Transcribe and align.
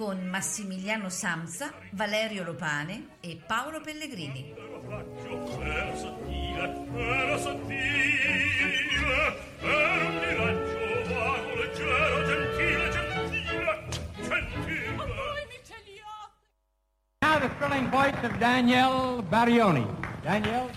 con 0.00 0.26
Massimiliano 0.30 1.10
Samsa, 1.10 1.74
Valerio 1.90 2.42
Lopane 2.42 3.18
e 3.20 3.38
Paolo 3.46 3.82
Pellegrini. 3.82 4.54
Now 17.20 17.38
the 17.38 17.50
thrilling 17.58 17.90
voice 17.90 18.16
of 18.22 18.38
Danielle 18.38 19.22
Barioni. 19.28 19.86
Danielle, 20.22 20.70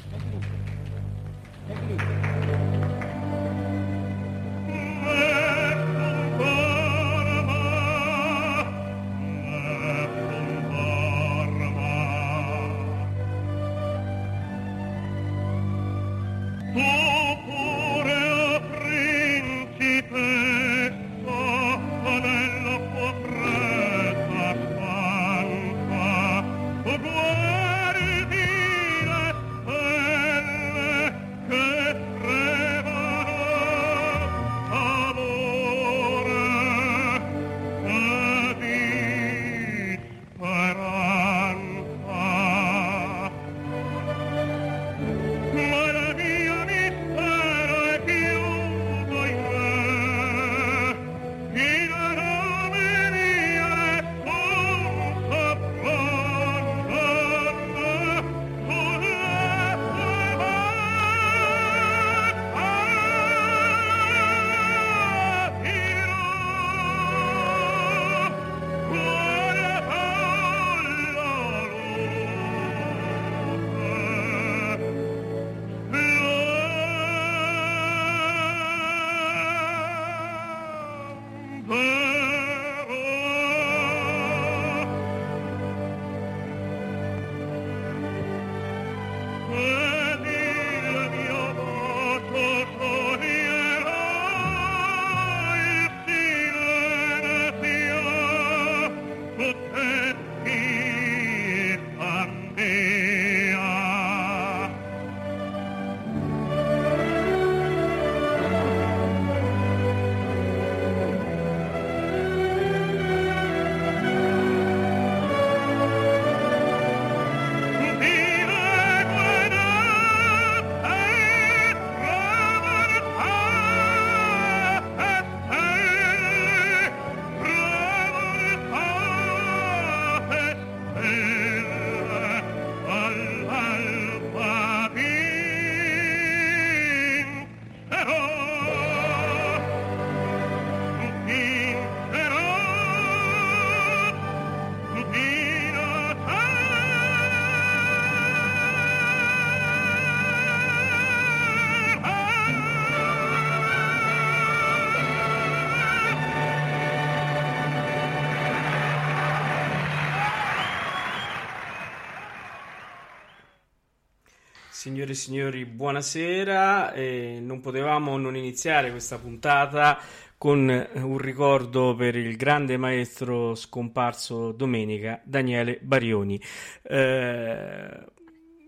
Signore 164.83 165.11
e 165.11 165.15
signori, 165.15 165.63
buonasera. 165.63 166.91
Eh, 166.91 167.37
non 167.41 167.61
potevamo 167.61 168.17
non 168.17 168.35
iniziare 168.35 168.91
questa 168.91 169.17
puntata 169.17 169.97
con 170.37 170.67
un 170.95 171.17
ricordo 171.19 171.95
per 171.95 172.17
il 172.17 172.35
grande 172.35 172.75
maestro 172.75 173.55
scomparso 173.55 174.51
domenica, 174.51 175.21
Daniele 175.23 175.79
Barioni. 175.81 176.37
Eh, 176.81 178.11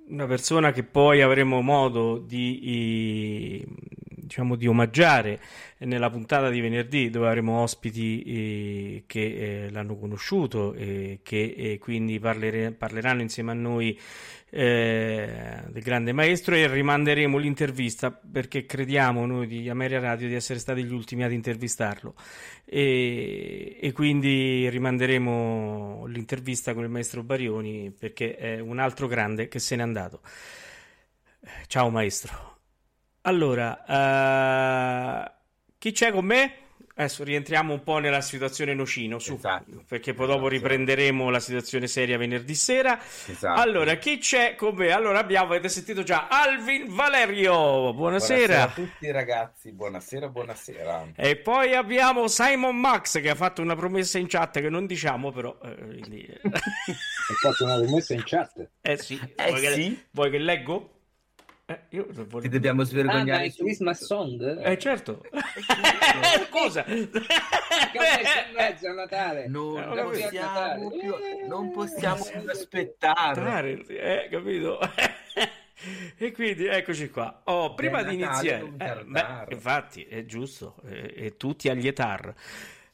una 0.08 0.26
persona 0.26 0.72
che 0.72 0.84
poi 0.84 1.22
avremo 1.22 1.60
modo 1.60 2.18
di, 2.18 2.62
eh, 2.64 3.66
diciamo, 4.08 4.56
di 4.56 4.68
omaggiare 4.68 5.42
nella 5.80 6.10
puntata 6.10 6.50
di 6.50 6.62
venerdì, 6.62 7.10
dove 7.10 7.28
avremo 7.28 7.62
ospiti 7.62 8.24
eh, 8.24 9.04
che 9.06 9.66
eh, 9.66 9.70
l'hanno 9.70 9.98
conosciuto 9.98 10.74
e 10.76 11.20
che 11.24 11.56
eh, 11.58 11.78
quindi 11.78 12.20
parlere- 12.20 12.72
parleranno 12.72 13.22
insieme 13.22 13.52
a 13.52 13.56
noi 13.56 14.00
eh, 14.58 15.64
del 15.68 15.84
grande 15.84 16.14
maestro 16.14 16.56
e 16.56 16.66
rimanderemo 16.66 17.38
l'intervista 17.38 18.10
perché 18.10 18.66
crediamo 18.66 19.26
noi 19.26 19.48
di 19.48 19.70
Ameria 19.70 20.00
Radio 20.00 20.30
di 20.30 20.34
essere 20.34 20.60
stati 20.60 20.82
gli 20.86 20.94
ultimi 20.94 21.26
ad 21.26 21.34
intervistarlo 21.34 22.16
e, 22.64 23.78
e 23.82 23.92
quindi 23.92 24.70
rimanderemo 24.70 26.06
l'intervista 26.06 26.74
con 26.74 26.84
il 26.84 26.90
maestro 26.90 27.22
Barioni 27.22 27.92
perché 27.92 28.38
è 28.38 28.60
un 28.62 28.80
altro 28.80 29.08
grande 29.08 29.50
che 29.50 29.60
se 29.60 29.76
n'è 29.76 29.82
andato. 29.82 30.22
Ciao 31.68 31.90
maestro. 31.90 32.60
Allora, 33.24 33.84
eh, 35.26 35.32
chi 35.78 35.92
c'è 35.92 36.12
con 36.12 36.24
me? 36.24 36.65
Adesso 36.98 37.26
rientriamo 37.26 37.74
un 37.74 37.84
po' 37.84 37.98
nella 37.98 38.22
situazione 38.22 38.74
nocino, 38.74 39.20
su, 39.20 39.34
Esatto, 39.34 39.84
perché 39.86 40.14
poi 40.14 40.28
dopo 40.28 40.48
esatto. 40.48 40.54
riprenderemo 40.54 41.30
la 41.30 41.42
situazione 41.42 41.88
seria 41.88 42.18
venerdì 42.18 42.56
sera. 42.56 42.98
Esatto. 43.28 43.60
Allora, 43.60 43.96
chi 43.96 44.18
c'è 44.18 44.56
con 44.56 44.76
me? 44.76 44.92
Allora 44.92 45.20
abbiamo, 45.20 45.48
avete 45.48 45.68
sentito 45.68 46.04
già, 46.04 46.28
Alvin 46.30 46.86
Valerio, 46.96 47.94
buonasera. 47.94 48.64
a 48.64 48.68
tutti 48.70 49.12
ragazzi, 49.12 49.74
buonasera, 49.74 50.30
buonasera. 50.30 51.08
E 51.18 51.36
poi 51.36 51.76
abbiamo 51.76 52.30
Simon 52.30 52.78
Max 52.80 53.20
che 53.20 53.30
ha 53.30 53.36
fatto 53.36 53.62
una 53.62 53.76
promessa 53.76 54.18
in 54.18 54.28
chat 54.28 54.62
che 54.62 54.70
non 54.70 54.86
diciamo 54.86 55.34
però. 55.34 55.54
eh, 55.64 55.76
quindi- 55.76 56.26
Hai 56.48 57.36
fatto 57.42 57.66
una 57.66 57.76
promessa 57.78 58.14
in 58.14 58.24
chat. 58.24 58.70
eh 58.82 58.98
sì, 58.98 59.20
Eh 59.36 59.48
vuoi, 59.50 59.60
che, 59.60 59.72
sì. 59.74 60.04
vuoi 60.12 60.30
che 60.32 60.38
leggo? 60.38 60.95
Eh, 61.68 61.80
io 61.90 62.06
non 62.12 62.26
Ti 62.26 62.30
volevo- 62.30 62.54
dobbiamo 62.54 62.82
Ah, 62.84 62.86
svergognare 62.86 63.46
è 63.46 63.52
tu. 63.52 63.64
Christmas 63.64 64.04
Song? 64.06 64.62
Eh, 64.64 64.78
certo. 64.78 65.24
Scusa. 66.48 66.86
Mezzo 66.88 68.90
a 68.90 68.94
Natale. 68.94 69.48
Non, 69.48 69.78
Eh, 69.78 69.86
non 69.86 70.10
possiamo 70.12 70.92
più, 70.92 71.16
non 71.48 71.72
possiamo 71.72 72.24
più 72.24 72.50
aspettare. 72.50 73.84
Eh, 73.88 74.28
capito? 74.30 74.80
e 76.18 76.32
quindi 76.34 76.68
eccoci 76.68 77.10
qua. 77.10 77.42
Oh, 77.46 77.74
prima 77.74 78.04
di 78.04 78.14
iniziare, 78.14 78.72
eh, 78.78 79.04
beh, 79.04 79.46
infatti 79.50 80.04
è 80.04 80.24
giusto, 80.26 80.76
eh, 80.88 81.14
e 81.16 81.38
tutti 81.38 81.68
agli 81.70 81.88
etar. 81.88 82.32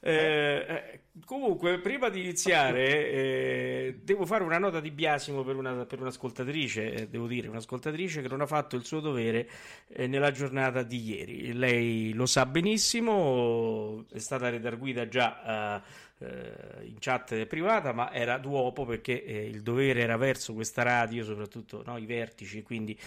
Eh, 0.03 0.65
eh, 0.67 0.99
comunque, 1.25 1.79
prima 1.79 2.09
di 2.09 2.21
iniziare, 2.21 3.11
eh, 3.11 3.99
devo 4.01 4.25
fare 4.25 4.43
una 4.43 4.57
nota 4.57 4.79
di 4.79 4.89
biasimo 4.89 5.43
per, 5.43 5.55
una, 5.55 5.85
per 5.85 6.01
un'ascoltatrice, 6.01 6.93
eh, 6.93 7.07
devo 7.07 7.27
dire, 7.27 7.47
un'ascoltatrice 7.47 8.21
che 8.21 8.27
non 8.27 8.41
ha 8.41 8.47
fatto 8.47 8.75
il 8.75 8.83
suo 8.83 8.99
dovere 8.99 9.47
eh, 9.89 10.07
nella 10.07 10.31
giornata 10.31 10.81
di 10.81 11.03
ieri. 11.03 11.53
Lei 11.53 12.13
lo 12.13 12.25
sa 12.25 12.47
benissimo, 12.47 14.05
è 14.11 14.17
stata 14.17 14.49
redarguita 14.49 15.07
già 15.07 15.77
eh, 15.77 16.09
in 16.83 16.95
chat 16.99 17.45
privata, 17.45 17.93
ma 17.93 18.11
era 18.13 18.37
d'uopo 18.37 18.85
perché 18.85 19.23
eh, 19.23 19.45
il 19.47 19.61
dovere 19.61 20.01
era 20.01 20.17
verso 20.17 20.53
questa 20.53 20.83
radio, 20.83 21.23
soprattutto 21.23 21.83
no, 21.85 21.97
i 21.97 22.05
vertici, 22.05 22.61
quindi 22.63 22.97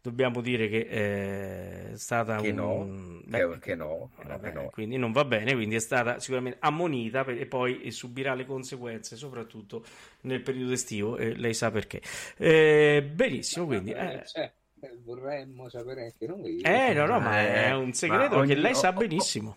dobbiamo 0.00 0.40
dire 0.40 0.68
che 0.68 0.78
eh, 0.88 1.92
è 1.92 1.96
stata 1.96 2.36
Che 2.36 2.52
no, 2.52 2.74
un... 2.74 3.22
che, 3.30 3.46
beh, 3.46 3.58
che 3.58 3.74
no, 3.74 4.10
che 4.16 4.24
no, 4.28 4.38
che 4.40 4.48
eh, 4.48 4.52
no. 4.52 4.70
quindi 4.70 4.96
non 4.96 5.12
va 5.12 5.24
bene, 5.24 5.54
quindi 5.54 5.74
è 5.76 5.80
stata 5.80 6.18
sicuramente 6.18 6.58
ammonita 6.60 7.24
per- 7.24 7.38
e 7.40 7.46
poi 7.46 7.90
subirà 7.90 8.34
le 8.34 8.46
conseguenze, 8.46 9.16
soprattutto 9.16 9.84
nel 10.22 10.40
periodo 10.42 10.72
estivo, 10.72 11.16
e 11.16 11.34
lei 11.34 11.54
sa 11.54 11.70
perché. 11.70 12.00
Eh, 12.36 13.02
benissimo, 13.14 13.66
quindi... 13.66 13.92
Eh, 13.92 14.20
Eh, 14.20 14.22
cioè, 14.26 14.52
eh, 14.80 14.98
vorremmo 15.04 15.68
sapere 15.68 16.04
anche 16.04 16.26
noi. 16.26 16.60
eh, 16.60 16.92
no, 16.94 17.06
no, 17.06 17.20
ma 17.20 17.40
Eh, 17.40 17.64
è 17.66 17.74
un 17.74 17.92
segreto 17.92 18.36
ogni- 18.36 18.54
che 18.54 18.60
lei 18.60 18.74
sa 18.74 18.92
benissimo. 18.92 19.56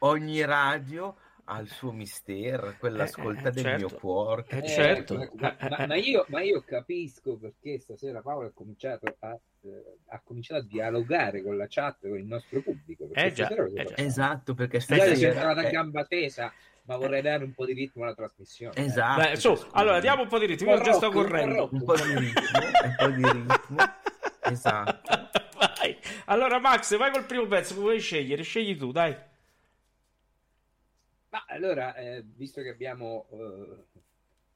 Ogni 0.00 0.44
radio 0.44 1.16
ha 1.50 1.58
il 1.60 1.68
suo 1.70 1.92
mistero, 1.92 2.74
quella 2.78 3.00
Eh, 3.04 3.06
ascolta 3.06 3.48
eh, 3.48 3.52
del 3.52 3.62
certo. 3.64 3.86
mio 3.88 3.98
cuore. 3.98 4.44
Eh, 4.48 4.58
Eh, 4.58 4.68
certo. 4.68 5.30
ma, 5.34 5.56
ma- 5.70 5.86
ma 5.86 5.94
io, 5.96 6.24
ma 6.28 6.42
io 6.42 6.62
capisco 6.64 7.36
perché 7.36 7.78
stasera 7.80 8.20
Paolo 8.20 8.48
ha 8.48 8.52
cominciato 8.54 9.06
a, 9.20 9.30
eh, 9.62 9.68
ha 10.08 10.20
cominciato 10.22 10.60
a 10.60 10.64
dialogare 10.64 11.42
con 11.42 11.56
la 11.56 11.66
chat, 11.68 12.06
con 12.06 12.18
il 12.18 12.26
nostro 12.26 12.60
pubblico. 12.60 13.06
perché 13.06 13.28
Eh 13.28 13.32
già, 13.32 13.48
eh 13.48 13.84
già. 13.84 13.96
Esatto, 13.96 14.54
perché 14.54 14.78
stasera... 14.80 15.28
entrata 15.28 15.60
a 15.60 15.66
eh, 15.66 15.70
gamba 15.70 16.04
tesa, 16.04 16.52
ma 16.82 16.96
vorrei 16.96 17.22
dare 17.22 17.44
un 17.44 17.52
po' 17.52 17.64
di 17.64 17.72
ritmo 17.72 18.04
alla 18.04 18.14
trasmissione. 18.14 18.74
eh. 18.76 18.84
Esatto. 18.84 19.20
Beh, 19.22 19.36
su, 19.36 19.66
allora 19.72 20.00
diamo 20.00 20.22
un 20.22 20.28
po' 20.28 20.38
di 20.38 20.46
ritmo, 20.46 20.74
io 20.74 20.80
già 20.82 20.92
sto 20.92 21.10
correndo. 21.10 21.68
un 21.72 21.82
po' 21.82 21.94
di 21.96 22.14
ritmo, 22.14 22.58
un 22.84 22.94
po' 22.96 23.08
di 23.08 23.22
ritmo. 23.24 23.76
Esatto. 24.48 25.28
Vai. 25.58 25.96
Allora, 26.26 26.58
Max, 26.58 26.96
vai 26.96 27.10
col 27.10 27.24
primo 27.26 27.46
pezzo, 27.46 27.74
vuoi 27.74 28.00
scegliere? 28.00 28.42
Scegli 28.42 28.76
tu, 28.78 28.92
dai. 28.92 29.14
Ma 31.30 31.44
allora, 31.46 31.94
eh, 31.94 32.24
visto 32.24 32.62
che 32.62 32.70
abbiamo, 32.70 33.26
eh, 33.30 33.84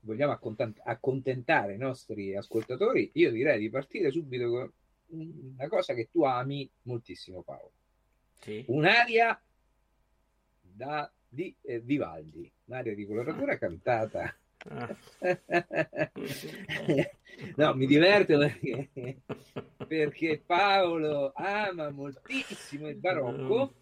vogliamo 0.00 0.32
accontent- 0.32 0.80
accontentare 0.82 1.74
i 1.74 1.78
nostri 1.78 2.34
ascoltatori, 2.34 3.10
io 3.14 3.30
direi 3.30 3.58
di 3.58 3.68
partire 3.68 4.10
subito 4.10 4.50
con 4.50 4.72
una 5.08 5.68
cosa 5.68 5.92
che 5.92 6.08
tu 6.10 6.24
ami 6.24 6.68
moltissimo, 6.82 7.42
Paolo. 7.42 7.72
Sì. 8.40 8.64
Un'aria 8.68 9.38
da, 10.60 11.12
di 11.28 11.54
eh, 11.62 11.80
Vivaldi, 11.80 12.50
un'aria 12.64 12.94
di 12.94 13.06
coloratura 13.06 13.58
cantata. 13.58 14.34
Ah. 14.64 14.96
no, 17.56 17.74
mi 17.74 17.86
diverto 17.86 18.38
perché, 18.38 18.90
perché 19.86 20.42
Paolo 20.44 21.32
ama 21.34 21.90
moltissimo 21.90 22.88
il 22.88 22.96
barocco 22.96 23.74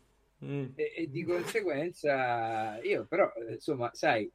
Mm. 0.43 0.69
e, 0.75 0.93
e 0.97 1.11
di 1.11 1.23
conseguenza 1.23 2.81
io 2.83 3.05
però 3.07 3.31
insomma 3.51 3.91
sai 3.93 4.31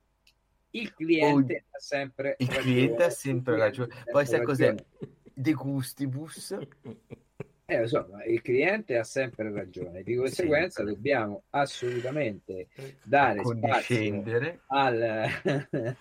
il 0.72 0.94
cliente 0.94 1.66
ha 1.72 1.80
sempre 1.80 2.36
Il 2.38 2.48
ragione. 2.48 2.64
cliente 2.64 3.04
ha 3.06 3.10
sempre 3.10 3.58
ragione. 3.58 3.94
Poi 4.12 4.26
sai 4.26 4.44
cos'è? 4.44 4.76
De 5.34 5.54
gustibus. 5.54 6.56
Eh, 7.68 7.80
lo 7.80 7.88
so, 7.88 8.08
ma 8.12 8.24
il 8.26 8.42
cliente 8.42 8.96
ha 8.98 9.04
sempre 9.04 9.52
ragione 9.52 10.04
di 10.04 10.16
conseguenza 10.16 10.78
Sempre. 10.84 10.94
dobbiamo 10.94 11.44
assolutamente 11.52 12.68
dare 13.04 13.42
spazio 13.44 14.24
al 14.68 15.30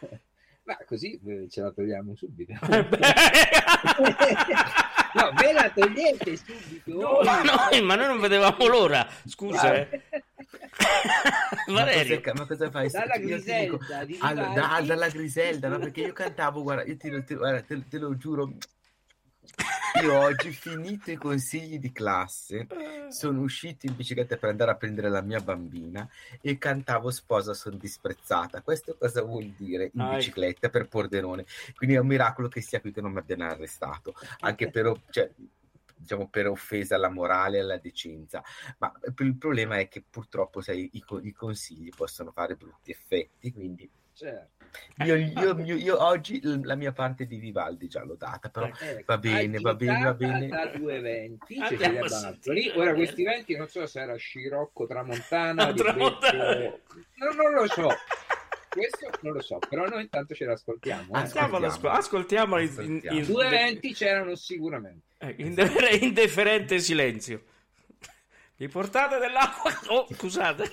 ma 0.65 0.77
così 0.87 1.19
eh, 1.25 1.47
ce 1.49 1.61
la 1.63 1.71
togliamo 1.71 2.15
subito 2.17 2.53
Eh, 2.53 2.59
no 5.15 5.31
ve 5.37 5.53
la 5.53 5.71
togliete 5.71 6.37
subito 6.37 7.23
No, 7.23 7.43
no, 7.43 7.85
ma 7.85 7.95
noi 7.95 8.07
non 8.07 8.21
vedevamo 8.21 8.67
l'ora. 8.67 9.07
Scusa, 9.27 9.75
eh. 9.75 10.01
Ma 11.69 11.85
Valerio. 11.85 12.21
cosa, 12.21 12.33
ma 12.35 12.47
cosa 12.47 12.71
fai? 12.71 12.89
dalla 12.91 13.17
dico- 13.17 13.27
Griselda 13.29 14.05
di 14.05 14.19
Allora, 14.21 14.49
da- 14.49 14.81
dalla 14.85 15.09
Griselda, 15.09 15.69
no? 15.69 15.79
Perché 15.79 16.01
io 16.03 16.13
cantavo, 16.13 16.63
guarda, 16.63 16.83
io 16.85 16.97
te, 16.97 17.11
lo- 17.11 17.23
te- 17.25 17.35
guarda, 17.37 17.63
te- 17.63 17.85
te 17.89 17.99
lo 17.99 18.17
giuro, 18.17 18.53
io 20.03 20.19
oggi, 20.19 20.51
finito 20.51 21.11
i 21.11 21.17
consigli 21.17 21.79
di 21.79 21.93
classe, 21.93 22.67
sono 23.11 23.43
uscito 23.43 23.87
in 23.87 23.95
bicicletta 23.95 24.37
per 24.37 24.51
andare 24.51 24.73
a 24.73 24.75
prendere 24.75 25.09
la 25.09 25.21
mia 25.21 25.41
bambina 25.41 26.09
e 26.41 26.59
cantavo 26.59 27.11
Sposa 27.11 27.55
son 27.55 27.79
disprezzata. 27.79 28.61
Questo 28.63 28.97
cosa 28.99 29.23
vuol 29.23 29.53
dire 29.57 29.91
in 29.95 30.09
bicicletta 30.15 30.69
per 30.69 30.89
Pordenone? 30.89 31.45
Quindi 31.77 31.95
è 31.95 32.01
un 32.01 32.07
miracolo 32.07 32.49
che 32.49 32.61
sia 32.61 32.81
qui 32.81 32.93
che 32.93 33.01
non 33.01 33.13
mi 33.13 33.19
abbiano 33.19 33.45
arrestato, 33.45 34.15
anche 34.41 34.69
per, 34.71 34.93
cioè, 35.11 35.31
diciamo, 36.05 36.29
per 36.29 36.47
offesa 36.49 36.95
alla 36.95 37.09
morale 37.11 37.57
e 37.57 37.61
alla 37.61 37.79
decenza. 37.79 38.43
Ma 38.79 38.93
il 39.19 39.37
problema 39.37 39.79
è 39.79 39.89
che 39.89 40.05
purtroppo 40.09 40.61
sai, 40.61 40.89
i, 40.93 41.05
i 41.23 41.33
consigli 41.33 41.89
possono 41.95 42.31
fare 42.31 42.55
brutti 42.55 42.91
effetti, 42.91 43.51
quindi 43.53 43.91
Certo. 44.17 44.65
io, 45.05 45.17
io- 45.17 45.59
io- 45.59 45.75
io 45.75 46.01
oggi 46.05 46.41
la 46.63 46.77
mia 46.77 46.93
parte 46.93 47.27
di 47.27 47.37
Vivaldi 47.39 47.89
già 47.89 48.05
l'ho 48.05 48.15
data, 48.15 48.49
però 48.49 48.67
Ecco, 48.67 49.03
va 49.07 49.19
bene, 49.19 49.59
va 49.59 49.75
bene, 49.75 50.05
va 50.05 50.15
bene. 50.15 50.47
da 50.47 50.67
due 50.67 51.01
venti 51.01 51.59
Andiamo 51.59 52.07
Cecilia 52.07 52.09
sentire. 52.09 52.73
ora 52.79 52.95
questi 52.95 53.25
venti 53.25 53.57
non 53.57 53.67
so 53.67 53.85
se 53.87 54.01
era 54.01 54.15
Scirocco 54.15 54.87
Tramontana 54.87 55.73
Tramontana. 55.75 56.55
Becco- 56.55 56.81
no, 57.17 57.43
non 57.43 57.53
lo 57.55 57.67
so 57.67 57.89
questo 58.75 59.11
non 59.23 59.33
lo 59.35 59.41
so 59.41 59.59
però 59.69 59.87
noi 59.87 60.03
intanto 60.03 60.35
ce 60.35 60.45
l'ascoltiamo 60.45 61.15
eh. 61.15 61.19
Ascoltiamo. 61.23 61.57
Ascoltiamolo, 61.57 61.67
ascol- 61.67 61.91
ascoltiamolo 61.91 62.61
in, 62.63 62.67
in- 62.69 62.73
Ascoltiamo. 62.79 63.19
in- 63.19 63.27
due 63.27 63.49
venti 63.49 63.93
c'erano 63.95 64.35
sicuramente 64.35 65.07
eh, 65.19 65.35
in 65.39 65.55
defer- 65.55 65.93
indifferente 66.03 66.79
silenzio. 66.81 67.43
Mi 68.57 68.69
portate 68.69 69.19
dell'acqua? 69.19 69.73
Oh, 69.89 70.07
scusate. 70.15 70.71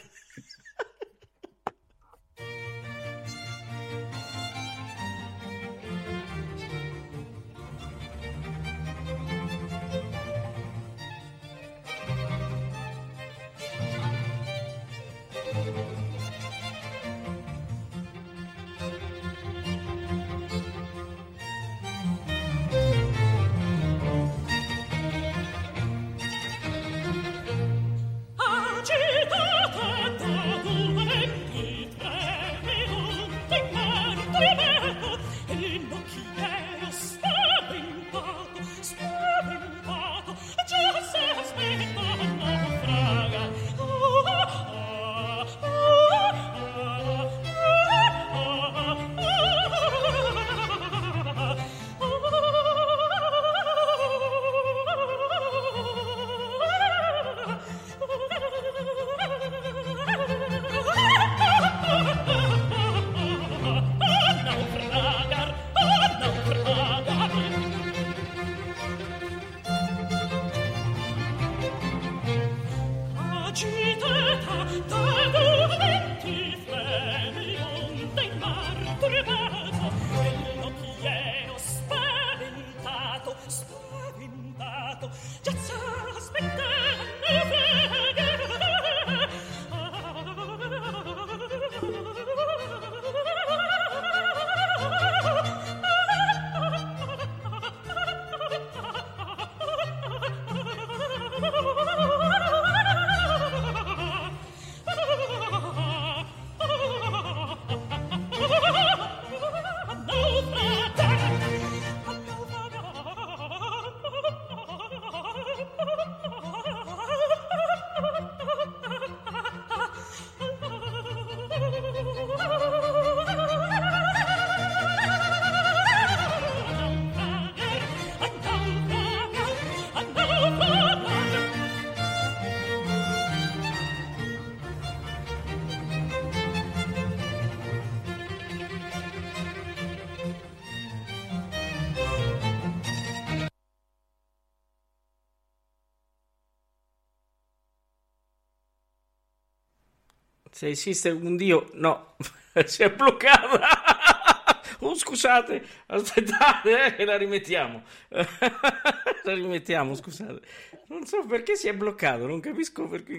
Se 150.62 150.68
esiste 150.68 151.10
un 151.10 151.38
Dio, 151.38 151.72
no, 151.74 152.18
si 152.66 152.84
è 152.84 152.92
bloccata. 152.92 153.60
Oh, 154.84 154.96
scusate, 154.96 155.64
aspettate, 155.88 156.96
eh, 156.98 157.06
la 157.06 157.16
rimettiamo. 157.16 157.84
la 158.10 159.34
rimettiamo, 159.34 159.94
scusate. 159.94 160.40
Non 160.88 161.06
so 161.06 161.24
perché 161.28 161.56
si 161.56 161.68
è 161.68 161.74
bloccato, 161.76 162.26
non 162.26 162.40
capisco 162.40 162.88
perché. 162.88 163.16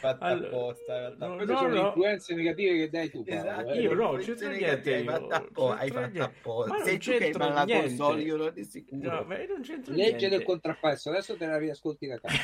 Fatta 0.00 0.24
Allora, 0.24 0.46
apposta, 0.46 1.10
fatta 1.18 1.26
no, 1.26 1.44
sono 1.44 1.68
le 1.68 1.74
no. 1.80 1.86
influenze 1.88 2.34
negative 2.34 2.76
che 2.78 2.88
dai 2.88 3.10
tu, 3.10 3.24
Paolo, 3.24 3.40
Esatto, 3.40 3.72
eh. 3.72 3.80
Io 3.80 3.92
no, 3.92 4.12
c'entra 4.16 4.48
niente 4.48 4.94
Hai 4.94 5.04
fatto 5.04 5.34
apposta, 5.34 5.78
hai 5.80 5.90
fatto 5.90 6.22
apposta. 6.22 6.84
Sei 6.84 6.98
tu 6.98 7.10
che 7.10 7.26
il 7.26 7.62
niente. 7.66 7.94
solido 7.94 8.50
di 8.50 8.64
sicuro. 8.64 9.10
No, 9.10 9.24
ma 9.24 9.36
non 9.36 9.60
Legge 9.60 9.92
niente. 9.92 10.28
del 10.30 10.44
contrappeso, 10.44 11.10
adesso 11.10 11.36
te 11.36 11.44
la 11.46 11.58
riascolti 11.58 12.06
da 12.06 12.18
capo. 12.18 12.36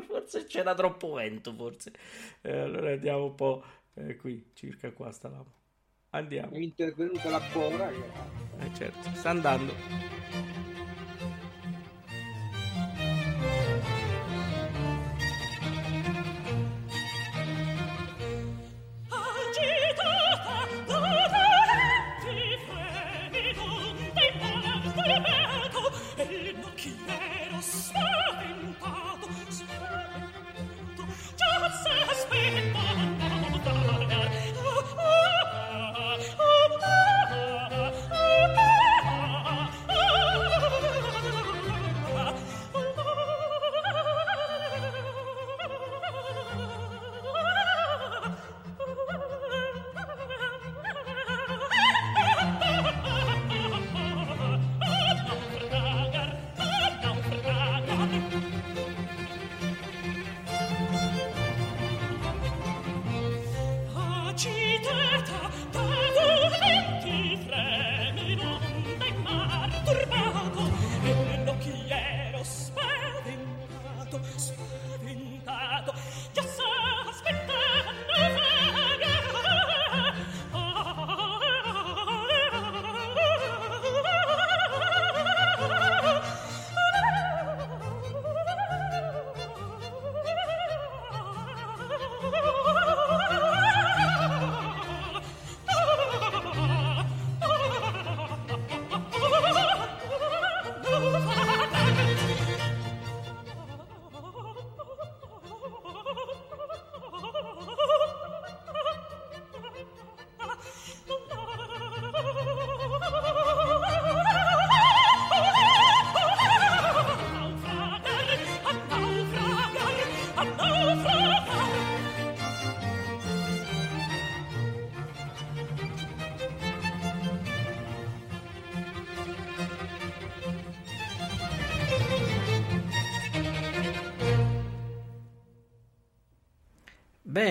forse 0.06 0.44
c'era 0.46 0.74
troppo 0.74 1.14
vento, 1.14 1.52
forse. 1.54 1.92
Eh, 2.40 2.58
allora 2.58 2.92
andiamo 2.92 3.24
un 3.24 3.34
po' 3.34 3.64
eh, 3.94 4.16
qui, 4.16 4.50
circa 4.54 4.90
qua 4.92 5.10
stavamo. 5.10 5.60
Andiamo. 6.10 6.52
È 6.52 6.58
intervenuta 6.58 7.30
la 7.30 7.40
povera 7.52 7.88
che... 7.88 8.64
Eh, 8.64 8.74
certo, 8.74 9.10
sta 9.14 9.30
andando. 9.30 10.61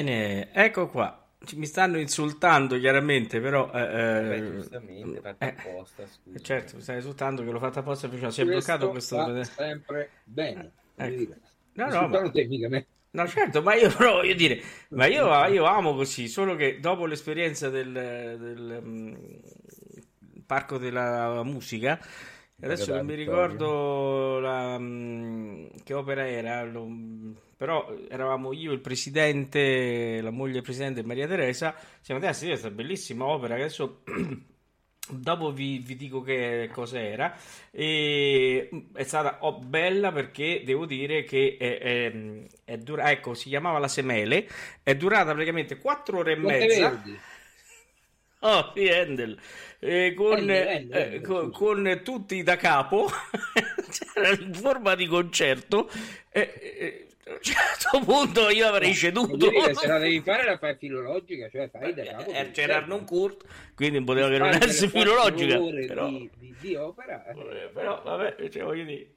Bene, 0.03 0.51
ecco 0.53 0.87
qua. 0.87 1.15
Mi 1.55 1.65
stanno 1.65 1.97
insultando 1.99 2.77
chiaramente, 2.77 3.39
però... 3.41 3.71
eh, 3.73 3.79
Beh, 4.27 4.35
eh, 4.35 4.51
giustamente, 4.51 5.21
fatto 5.21 5.43
eh, 5.43 5.47
apposta, 5.57 6.05
scusa. 6.05 6.39
certo, 6.39 6.75
mi 6.75 6.81
stai 6.81 6.95
insultando 6.97 7.43
che 7.43 7.49
l'ho 7.51 7.59
fatto 7.59 7.79
apposta 7.79 8.07
prima. 8.07 8.29
Si 8.29 8.41
è 8.41 8.45
bloccato 8.45 8.89
questo... 8.89 9.43
sempre 9.43 10.09
bene. 10.23 10.71
Ecco. 10.95 11.33
No, 11.73 11.89
no, 11.89 12.07
ma... 12.07 12.21
No, 13.13 13.27
certo, 13.27 13.61
ma 13.61 13.73
io 13.75 13.93
però 13.93 14.13
voglio 14.13 14.33
dire, 14.35 14.61
ma 14.89 15.05
io, 15.05 15.27
io 15.47 15.65
amo 15.65 15.93
così, 15.95 16.29
solo 16.29 16.55
che 16.55 16.79
dopo 16.79 17.05
l'esperienza 17.05 17.69
del, 17.69 17.91
del, 17.91 18.81
mm, 18.81 19.13
Parco 20.45 20.77
della 20.77 21.43
Musica, 21.43 21.99
adesso 22.61 22.91
non 22.91 23.05
mi 23.05 23.15
ricordo 23.15 24.39
la, 24.39 24.77
mm, 24.79 25.67
che 25.83 25.93
opera 25.93 26.27
era, 26.27 26.63
lo- 26.63 26.87
però 27.61 27.95
eravamo 28.09 28.53
io, 28.53 28.71
il 28.71 28.79
presidente, 28.79 30.19
la 30.19 30.31
moglie 30.31 30.53
del 30.53 30.63
presidente 30.63 31.03
Maria 31.03 31.27
Teresa, 31.27 31.75
siamo 32.01 32.19
andati 32.19 32.25
a 32.25 32.33
sentire 32.33 32.59
questa 32.59 32.71
bellissima 32.71 33.25
opera 33.25 33.53
che 33.53 33.61
adesso... 33.61 34.01
Dopo 35.07 35.51
vi, 35.51 35.79
vi 35.79 35.95
dico 35.95 36.21
che 36.21 36.69
cosa 36.71 36.99
era. 36.99 37.35
E 37.69 38.69
è 38.93 39.03
stata 39.03 39.39
oh, 39.41 39.59
bella 39.59 40.11
perché 40.11 40.61
devo 40.63 40.85
dire 40.85 41.23
che 41.23 41.57
è, 41.59 41.79
è, 41.79 42.13
è 42.63 42.77
dura- 42.77 43.11
ecco, 43.11 43.33
si 43.33 43.49
chiamava 43.49 43.77
La 43.77 43.89
Semele, 43.89 44.47
è 44.81 44.95
durata 44.95 45.33
praticamente 45.33 45.77
4 45.77 46.17
ore 46.17 46.31
e 46.33 46.35
mezza. 46.37 47.03
Oh, 48.43 48.71
sì, 48.73 48.87
Handel. 48.87 49.37
Eh, 49.77 50.15
con, 50.15 50.33
Handel, 50.39 50.67
Handel, 50.67 51.13
eh, 51.13 51.21
con- 51.21 51.51
con 51.51 52.01
tutti 52.03 52.41
da 52.41 52.55
capo, 52.55 53.07
in 54.41 54.53
forma 54.55 54.95
di 54.95 55.05
concerto. 55.05 55.87
E, 56.31 56.53
e 56.59 57.10
a 57.31 57.37
un 57.37 57.41
certo 57.41 57.99
punto 58.05 58.49
io 58.49 58.67
avrei 58.67 58.93
ceduto. 58.93 59.35
Voglio 59.37 59.49
dire, 59.49 59.73
se 59.73 59.87
la 59.87 59.97
devi 59.97 60.21
fare 60.21 60.43
la 60.45 60.57
fai 60.57 60.75
filologica, 60.75 61.49
cioè 61.49 61.69
fai 61.69 61.93
da 61.93 62.03
capo. 62.03 62.29
Eh, 62.29 62.33
per 62.33 62.51
c'era. 62.51 62.77
Arnon 62.77 63.05
Kurt, 63.05 63.45
quindi 63.75 64.01
poteva 64.03 64.29
che 64.29 64.37
non 64.37 64.49
essere 64.49 64.89
filologica. 64.89 65.57
Però, 65.87 66.07
di, 66.07 66.29
di- 66.37 66.55
di 66.59 66.75
opera. 66.75 67.25
eh. 67.25 67.31
eh, 67.39 67.69
però, 67.73 68.01
vabbè, 68.03 68.49
cioè, 68.49 68.63
voglio 68.63 68.83
dire, 68.85 69.07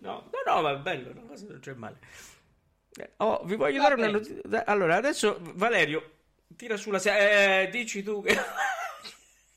no, 0.00 0.30
no, 0.30 0.52
no, 0.54 0.62
ma 0.62 0.72
è 0.72 0.78
bello, 0.78 1.10
una 1.10 1.22
cosa 1.26 1.46
non 1.48 1.58
c'è 1.60 1.72
male. 1.74 1.98
Eh, 2.98 3.10
oh, 3.18 3.42
vi 3.44 3.56
voglio 3.56 3.80
dare 3.80 3.94
una 3.94 4.08
notizia. 4.08 4.64
Allora, 4.66 4.96
adesso 4.96 5.38
Valerio, 5.54 6.10
tira 6.56 6.76
sulla 6.76 6.98
se- 6.98 7.62
eh, 7.62 7.68
dici 7.70 8.02
tu 8.02 8.22
che 8.22 8.36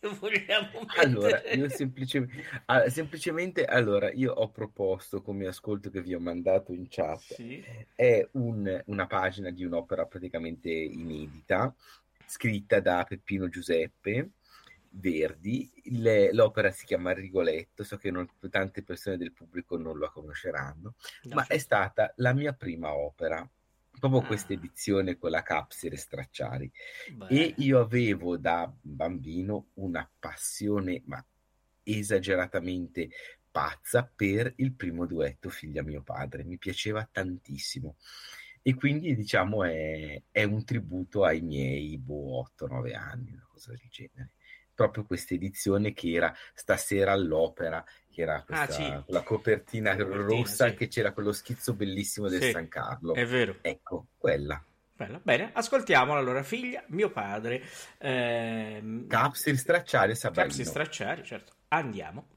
vogliamo 0.20 0.70
Allora, 0.98 1.42
io 1.54 1.70
semplicemente, 1.70 2.44
ah, 2.66 2.90
semplicemente, 2.90 3.66
allora, 3.66 4.12
io 4.12 4.34
ho 4.34 4.50
proposto 4.50 5.22
come 5.22 5.48
ascolto 5.48 5.90
che 5.90 6.02
vi 6.02 6.14
ho 6.14 6.20
mandato 6.20 6.74
in 6.74 6.88
chat, 6.90 7.20
Sì. 7.34 7.64
è 7.96 8.28
un- 8.34 8.82
una 8.88 9.08
pagina 9.08 9.50
di 9.50 9.64
un'opera 9.64 10.06
praticamente 10.06 10.70
inedita, 10.70 11.74
scritta 12.26 12.80
da 12.80 13.04
Peppino 13.08 13.48
Giuseppe 13.50 14.32
Verdi. 14.90 15.72
Il- 15.86 16.30
l'opera 16.34 16.72
si 16.72 16.86
chiama 16.86 17.14
Rigoletto, 17.14 17.84
so 17.84 17.98
che 17.98 18.12
non- 18.12 18.30
tante 18.50 18.84
persone 18.84 19.18
del 19.18 19.34
pubblico 19.34 19.78
non 19.78 19.98
la 19.98 20.10
conosceranno, 20.10 20.96
No, 21.24 21.36
ma 21.36 21.42
è 21.44 21.48
certo. 21.48 21.64
stata 21.64 22.14
la 22.18 22.34
mia 22.34 22.54
prima 22.54 22.94
opera. 22.94 23.48
Proprio 24.00 24.22
Ah. 24.22 24.26
questa 24.26 24.54
edizione 24.54 25.18
con 25.18 25.32
la 25.32 25.44
capside 25.44 25.96
stracciari. 25.96 26.72
Bene. 27.16 27.32
E 27.32 27.54
io 27.58 27.80
avevo 27.80 28.38
da 28.38 28.72
bambino 28.82 29.70
una 29.76 30.10
passione, 30.20 31.02
ma 31.06 31.26
esageratamente 31.84 33.10
pazza, 33.52 34.04
per 34.04 34.52
il 34.58 34.74
primo 34.74 35.06
duetto 35.06 35.50
Figlia 35.50 35.84
mio 35.84 36.02
padre. 36.02 36.44
Mi 36.44 36.58
piaceva 36.58 37.08
tantissimo. 37.10 37.98
E 38.62 38.76
quindi, 38.76 39.16
diciamo, 39.16 39.64
è, 39.66 40.22
è 40.32 40.44
un 40.44 40.64
tributo 40.64 41.24
ai 41.26 41.42
miei 41.42 41.98
boh, 41.98 42.40
8-9 42.40 42.96
anni, 42.96 43.32
una 43.34 43.46
cosa 43.50 43.72
del 43.72 43.88
genere. 43.90 44.34
Proprio 44.76 45.06
questa 45.06 45.34
edizione 45.36 45.94
che 45.94 46.12
era 46.12 46.36
stasera 46.54 47.12
all'opera, 47.12 47.84
che 48.12 48.22
era 48.22 48.42
questa, 48.44 48.66
Ah, 48.66 48.72
sì. 48.72 49.04
la 49.12 49.22
copertina, 49.22 49.96
Copertina, 49.96 50.24
rossa, 50.24 50.70
sì. 50.70 50.76
che 50.76 50.88
c'era 50.88 51.12
quello 51.12 51.32
schizzo 51.32 51.74
bellissimo 51.74 52.28
del 52.28 52.42
Sì, 52.42 52.52
San 52.52 52.68
Carlo. 52.68 53.14
È 53.14 53.26
vero. 53.26 53.58
Ecco, 53.62 54.08
quella. 54.18 54.64
Bella. 54.96 55.20
Bene, 55.24 55.52
ascoltiamola 55.54 56.20
allora. 56.20 56.44
Figlia, 56.44 56.84
mio 56.88 57.10
padre. 57.12 57.62
Ehm, 58.00 59.08
Capsir 59.08 59.58
stracciare 59.58 60.16
Sabarino. 60.16 60.54
Capsi 60.54 60.66
stracciari, 60.66 61.24
certo. 61.24 61.54
Andiamo. 61.70 62.28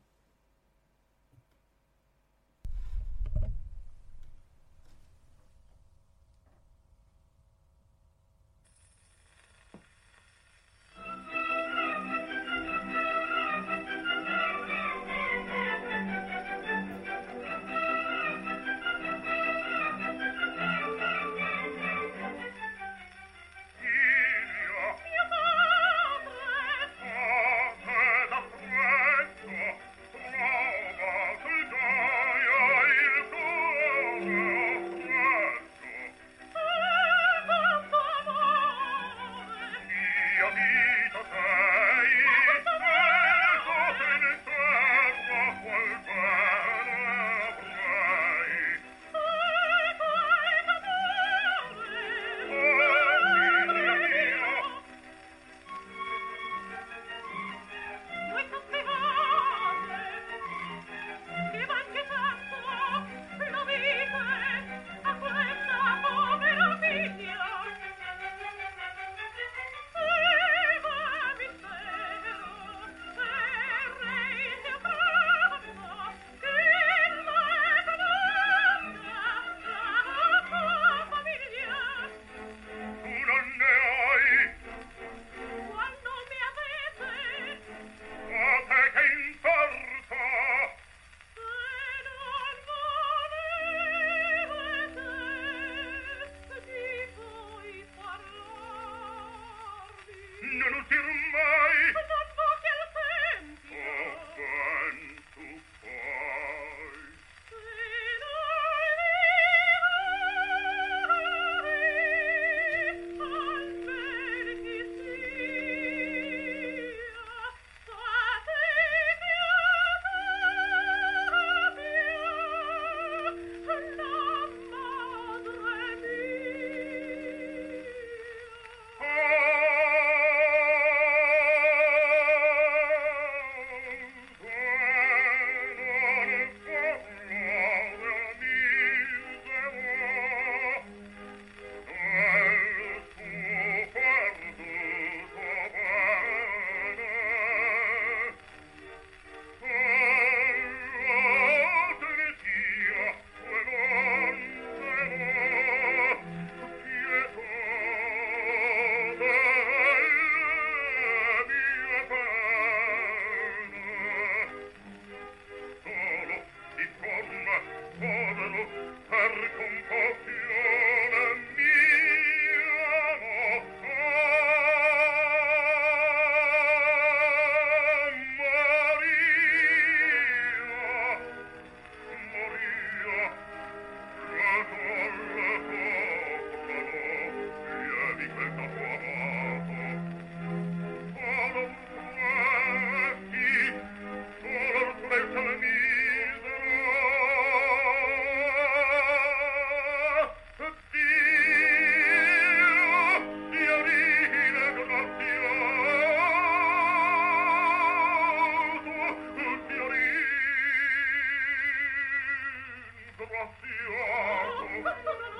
fiato 213.61 215.36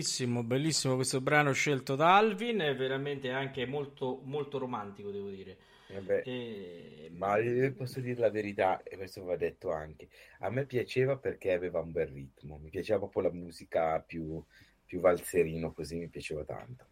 Bellissimo, 0.00 0.42
bellissimo 0.42 0.94
questo 0.94 1.20
brano 1.20 1.52
scelto 1.52 1.94
da 1.94 2.16
Alvin, 2.16 2.58
è 2.60 2.74
veramente 2.74 3.30
anche 3.30 3.66
molto, 3.66 4.20
molto 4.24 4.56
romantico, 4.58 5.10
devo 5.10 5.28
dire. 5.28 5.58
Vabbè, 5.88 6.26
E- 6.26 7.10
ma 7.10 7.36
posso 7.76 8.00
dire 8.00 8.18
la 8.20 8.30
verità, 8.30 8.82
e 8.82 8.96
questo 8.96 9.24
va 9.24 9.36
detto 9.36 9.70
anche. 9.72 10.08
A 10.40 10.50
me 10.50 10.64
piaceva 10.66 11.18
perché 11.18 11.52
aveva 11.52 11.80
un 11.80 11.92
bel 11.92 12.06
ritmo, 12.08 12.58
mi 12.58 12.70
piaceva 12.70 12.98
proprio 13.00 13.22
la 13.24 13.32
musica 13.32 14.00
più, 14.00 14.42
più 14.84 15.00
valzerino, 15.00 15.72
così 15.72 15.98
mi 15.98 16.08
piaceva 16.08 16.44
tanto. 16.44 16.86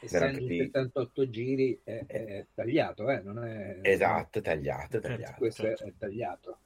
Essendo 0.00 0.38
anche 0.38 0.44
lì- 0.46 0.56
78 0.56 1.28
giri 1.30 1.80
è, 1.84 2.04
è 2.06 2.46
tagliato, 2.54 3.08
eh? 3.10 3.20
non 3.20 3.44
è... 3.44 3.78
Esatto, 3.82 4.40
tagliato, 4.40 5.00
tagliato. 5.00 5.34
Questo 5.36 5.66
è- 5.66 5.74
è 5.74 5.92
tagliato. 5.98 6.58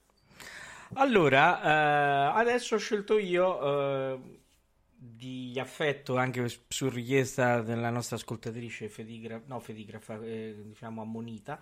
Allora, 0.95 1.61
eh, 2.35 2.39
adesso 2.41 2.77
ho 2.77 2.79
scelto 2.79 3.19
io 3.19 4.15
eh, 4.15 4.44
di 5.07 5.59
affetto 5.61 6.17
anche 6.17 6.47
su 6.69 6.89
richiesta 6.89 7.61
della 7.61 7.91
nostra 7.91 8.17
ascoltatrice 8.17 8.89
Fedigra- 8.89 9.43
no, 9.47 9.61
Fedigrafa, 9.61 10.19
eh, 10.23 10.55
diciamo 10.65 11.03
ammonita. 11.03 11.61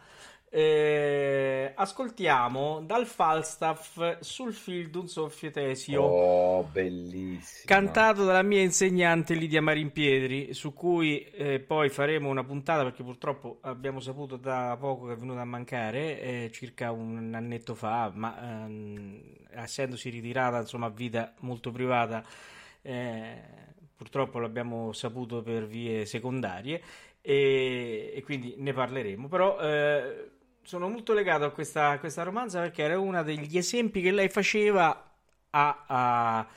eh, 0.54 1.72
ascoltiamo 1.74 2.82
dal 2.82 3.06
Falstaff 3.06 4.18
sul 4.20 4.52
film 4.52 4.90
d'un 4.90 5.08
soffio 5.08 5.50
tesio. 5.50 6.02
Oh, 6.02 6.62
bellissimo. 6.64 7.64
Cantato 7.64 8.24
dalla 8.24 8.42
mia 8.42 8.60
insegnante 8.60 9.34
Lidia 9.34 9.62
Marimpietri, 9.62 10.52
su 10.52 10.74
cui 10.74 11.24
eh, 11.30 11.58
poi 11.58 11.88
faremo 11.88 12.28
una 12.28 12.44
puntata 12.44 12.82
perché 12.82 13.02
purtroppo 13.02 13.58
abbiamo 13.62 13.98
saputo 14.00 14.36
da 14.36 14.76
poco 14.78 15.06
che 15.06 15.14
è 15.14 15.16
venuta 15.16 15.40
a 15.40 15.46
mancare, 15.46 16.20
eh, 16.20 16.50
circa 16.52 16.92
un 16.92 17.32
annetto 17.34 17.74
fa, 17.74 18.12
ma 18.14 18.64
ehm, 18.64 19.20
essendosi 19.54 20.10
ritirata 20.10 20.58
insomma 20.60 20.86
a 20.86 20.90
vita 20.90 21.32
molto 21.40 21.70
privata, 21.70 22.22
eh, 22.82 23.42
purtroppo 23.94 24.38
l'abbiamo 24.38 24.92
saputo 24.92 25.42
per 25.42 25.66
vie 25.66 26.04
secondarie 26.06 26.82
e, 27.20 28.12
e 28.14 28.22
quindi 28.22 28.54
ne 28.58 28.72
parleremo. 28.72 29.28
Però 29.28 29.58
eh, 29.60 30.30
sono 30.62 30.88
molto 30.88 31.12
legato 31.12 31.44
a 31.44 31.50
questa, 31.50 31.90
a 31.90 31.98
questa 31.98 32.22
romanza 32.22 32.60
perché 32.60 32.82
era 32.82 32.98
uno 32.98 33.22
degli 33.22 33.56
esempi 33.56 34.00
che 34.00 34.10
lei 34.10 34.28
faceva 34.28 35.10
a, 35.50 35.84
a 35.86 36.48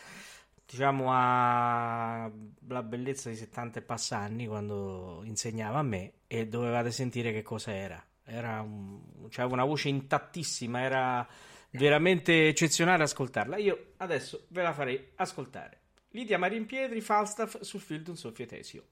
diciamo 0.66 1.10
alla 1.12 2.84
bellezza 2.84 3.30
di 3.30 3.36
70 3.36 3.80
e 3.80 3.82
passa 3.84 4.18
anni 4.18 4.48
quando 4.48 5.22
insegnava 5.24 5.80
a 5.80 5.84
me 5.84 6.14
e 6.28 6.48
dovevate 6.48 6.92
sentire 6.92 7.32
che 7.32 7.44
cosa 7.44 7.74
era. 7.74 8.04
Era 8.24 8.62
un, 8.62 9.28
c'aveva 9.30 9.54
una 9.54 9.66
voce 9.66 9.90
intattissima, 9.90 10.82
era 10.82 11.28
veramente 11.72 12.48
eccezionale 12.48 13.04
ascoltarla. 13.04 13.58
Io 13.58 13.94
adesso 13.98 14.46
ve 14.50 14.64
la 14.64 14.74
farei 14.74 15.12
ascoltare. 15.16 15.82
Lidia 16.16 16.38
Marimpietri, 16.38 17.02
Falstaff 17.02 17.60
sul 17.60 17.82
film 17.82 18.04
d'un 18.04 18.16
soffio 18.16 18.46
tesio. 18.46 18.86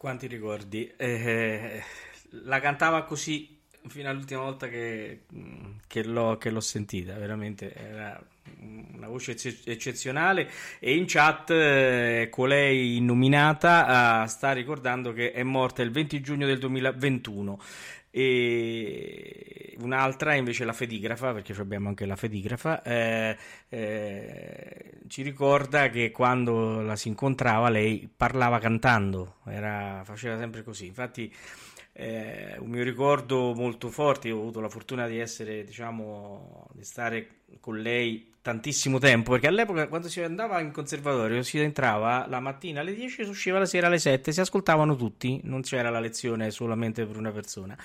Quanti 0.06 0.28
ricordi? 0.28 0.88
Eh, 0.96 1.82
la 2.44 2.60
cantava 2.60 3.02
così 3.02 3.58
fino 3.88 4.08
all'ultima 4.08 4.42
volta 4.42 4.68
che, 4.68 5.22
che 5.88 6.04
l'ho, 6.04 6.36
che 6.36 6.50
l'ho 6.50 6.60
sentita, 6.60 7.14
veramente 7.14 7.74
era 7.74 8.24
una 8.60 9.08
voce 9.08 9.32
ecce- 9.32 9.62
eccezionale 9.64 10.48
e 10.78 10.94
in 10.94 11.06
chat 11.08 11.50
eh, 11.50 12.28
colei 12.30 13.00
nominata 13.00 14.22
eh, 14.22 14.28
sta 14.28 14.52
ricordando 14.52 15.12
che 15.12 15.32
è 15.32 15.42
morta 15.42 15.82
il 15.82 15.90
20 15.90 16.20
giugno 16.20 16.46
del 16.46 16.60
2021 16.60 17.60
e 18.08 19.45
un'altra 19.80 20.34
invece 20.34 20.64
la 20.64 20.72
fedigrafa, 20.72 21.32
perché 21.32 21.52
abbiamo 21.60 21.88
anche 21.88 22.06
la 22.06 22.16
fedigrafa, 22.16 22.82
eh, 22.82 23.36
eh, 23.68 24.92
ci 25.08 25.22
ricorda 25.22 25.88
che 25.90 26.10
quando 26.10 26.80
la 26.80 26.96
si 26.96 27.08
incontrava 27.08 27.68
lei 27.68 28.08
parlava 28.14 28.58
cantando, 28.58 29.36
era- 29.46 30.02
faceva 30.04 30.38
sempre 30.38 30.62
così. 30.62 30.86
Infatti, 30.86 31.32
eh, 31.92 32.56
un 32.58 32.68
mio 32.68 32.82
ricordo 32.84 33.54
molto 33.54 33.88
forte, 33.88 34.30
ho 34.30 34.38
avuto 34.38 34.60
la 34.60 34.68
fortuna 34.68 35.06
di 35.06 35.18
essere, 35.18 35.64
diciamo, 35.64 36.68
di 36.74 36.84
stare 36.84 37.28
con 37.60 37.78
lei 37.80 38.34
tantissimo 38.42 38.98
tempo, 38.98 39.32
perché 39.32 39.48
all'epoca 39.48 39.88
quando 39.88 40.08
si 40.08 40.20
andava 40.20 40.60
in 40.60 40.70
conservatorio 40.70 41.42
si 41.42 41.58
entrava 41.58 42.26
la 42.28 42.38
mattina 42.38 42.80
alle 42.80 42.94
10 42.94 43.22
e 43.22 43.24
si 43.24 43.30
usciva 43.30 43.58
la 43.58 43.66
sera 43.66 43.88
alle 43.88 43.98
7, 43.98 44.30
si 44.30 44.40
ascoltavano 44.40 44.94
tutti, 44.94 45.40
non 45.44 45.62
c'era 45.62 45.90
la 45.90 45.98
lezione 45.98 46.50
solamente 46.50 47.04
per 47.06 47.16
una 47.16 47.32
persona. 47.32 47.76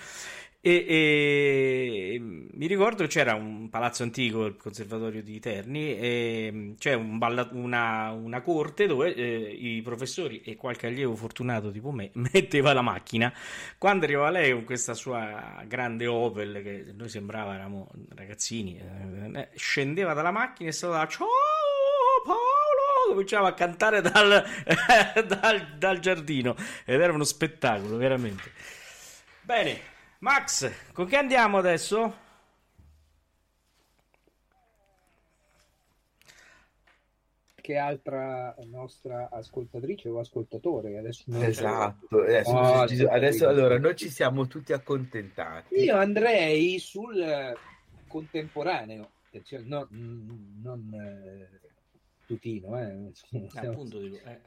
E, 0.64 0.86
e 0.88 2.20
mi 2.20 2.68
ricordo 2.68 3.08
c'era 3.08 3.34
un 3.34 3.70
palazzo 3.72 4.04
antico, 4.04 4.46
il 4.46 4.58
conservatorio 4.58 5.24
di 5.24 5.40
Terni, 5.40 5.98
e 5.98 6.76
c'è 6.78 6.94
un 6.94 7.18
una, 7.54 8.12
una 8.12 8.42
corte 8.42 8.86
dove 8.86 9.16
eh, 9.16 9.50
i 9.50 9.82
professori 9.82 10.42
e 10.42 10.56
qualche 10.58 10.86
allievo 10.86 11.16
fortunato 11.16 11.72
tipo 11.72 11.90
me 11.90 12.12
metteva 12.32 12.74
la 12.74 12.84
macchina. 12.84 13.34
Quando 13.80 14.06
arrivava 14.06 14.30
lei 14.30 14.52
con 14.52 14.64
questa 14.64 14.94
sua 14.94 15.64
grande 15.66 16.06
Opel, 16.06 16.62
che 16.62 16.94
noi 16.96 17.10
sembrava 17.10 17.56
eravamo 17.56 17.90
ragazzini, 18.14 18.78
eh, 18.78 19.50
scendeva 19.56 20.14
dalla 20.14 20.32
macchina 20.32 20.70
e 20.70 20.74
stava 20.74 21.08
ciao 21.08 21.26
Paolo, 22.24 23.14
cominciava 23.14 23.48
a 23.48 23.54
cantare 23.56 24.02
dal, 24.02 24.46
dal, 25.26 25.76
dal 25.80 26.00
giardino 26.00 26.56
ed 26.86 27.02
era 27.02 27.14
uno 27.14 27.24
spettacolo, 27.24 27.98
veramente. 27.98 28.52
Bene, 29.42 29.91
Max, 30.22 30.92
con 30.94 31.08
che 31.08 31.16
andiamo 31.18 31.58
adesso? 31.58 32.16
Che 37.56 37.76
altra 37.76 38.56
nostra 38.66 39.30
ascoltatrice 39.32 40.10
o 40.10 40.20
ascoltatore? 40.20 41.00
Adesso 41.00 41.24
non 41.26 41.44
Esatto, 41.44 42.22
adesso, 42.22 42.52
Oh, 42.52 42.88
ci- 42.88 43.04
adesso 43.04 43.48
allora 43.48 43.80
noi 43.80 43.96
ci 43.96 44.10
siamo 44.12 44.46
tutti 44.46 44.74
accontentati. 44.74 45.76
Io 45.80 45.96
andrei 45.96 46.78
sul 46.78 47.58
contemporaneo, 48.08 49.10
attenzione, 49.28 49.66
no, 49.66 49.88
non 49.90 50.94
eh, 50.94 51.60
tutino, 52.28 52.80
eh, 52.80 53.12
Eh, 53.32 53.58
appunto 53.58 53.98
dico, 53.98 54.18
eh, 54.28 54.40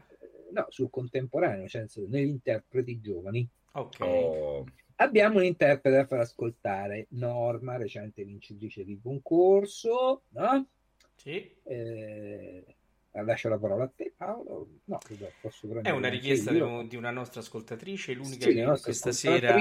no, 0.52 0.66
sul 0.68 0.88
contemporaneo, 0.90 1.58
nel 1.60 1.70
senso 1.70 2.04
negli 2.08 2.28
interpreti 2.28 3.00
giovani. 3.00 3.48
ok. 3.72 4.00
Oh, 4.02 4.64
Abbiamo 4.96 5.38
un 5.38 5.44
interprete 5.44 5.96
da 5.96 6.06
far 6.06 6.20
ascoltare, 6.20 7.06
Norma, 7.10 7.76
recente 7.76 8.24
vincitrice 8.24 8.84
di 8.84 9.00
concorso, 9.02 10.22
no? 10.30 10.66
Sì. 11.16 11.52
Eh, 11.64 12.64
lascio 13.10 13.48
la 13.48 13.58
parola 13.58 13.84
a 13.84 13.90
te, 13.94 14.12
Paolo. 14.16 14.68
No, 14.84 14.98
posso 15.40 15.80
È 15.80 15.90
una 15.90 16.08
richiesta 16.08 16.50
un- 16.52 16.86
di 16.86 16.96
una 16.96 17.10
nostra 17.10 17.40
ascoltatrice, 17.40 18.12
l'unica 18.14 18.46
Sì, 18.48 18.54
che 18.54 18.64
questa 18.82 19.12
sera 19.12 19.56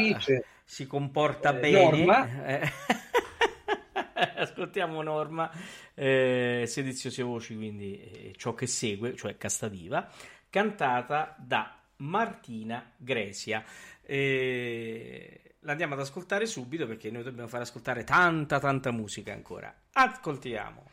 si 0.64 0.86
comporta 0.86 1.56
Eh, 1.56 1.60
bene. 1.60 1.82
Norma. 1.82 2.46
Eh, 2.46 2.62
Ascoltiamo 4.36 5.02
Norma, 5.02 5.50
eh, 5.94 6.64
Sediziosi 6.68 7.22
Voci, 7.22 7.56
quindi 7.56 8.00
eh, 8.00 8.34
ciò 8.36 8.54
che 8.54 8.68
segue, 8.68 9.16
cioè 9.16 9.38
Castadiva, 9.38 10.10
cantata 10.50 11.36
da 11.40 11.78
Martina 11.98 12.92
Gresia. 12.98 13.64
Eh, 14.06 15.56
l'andiamo 15.62 15.94
ad 15.94 16.02
ascoltare 16.02 16.46
subito 16.46 16.86
perché 16.86 17.10
noi 17.10 17.24
dobbiamo 17.24 17.48
far 17.48 17.62
ascoltare 17.62 18.04
tanta, 18.04 18.60
tanta 18.60 18.92
musica 18.92 19.34
ancora. 19.34 19.74
Ascoltiamo. 19.94 20.86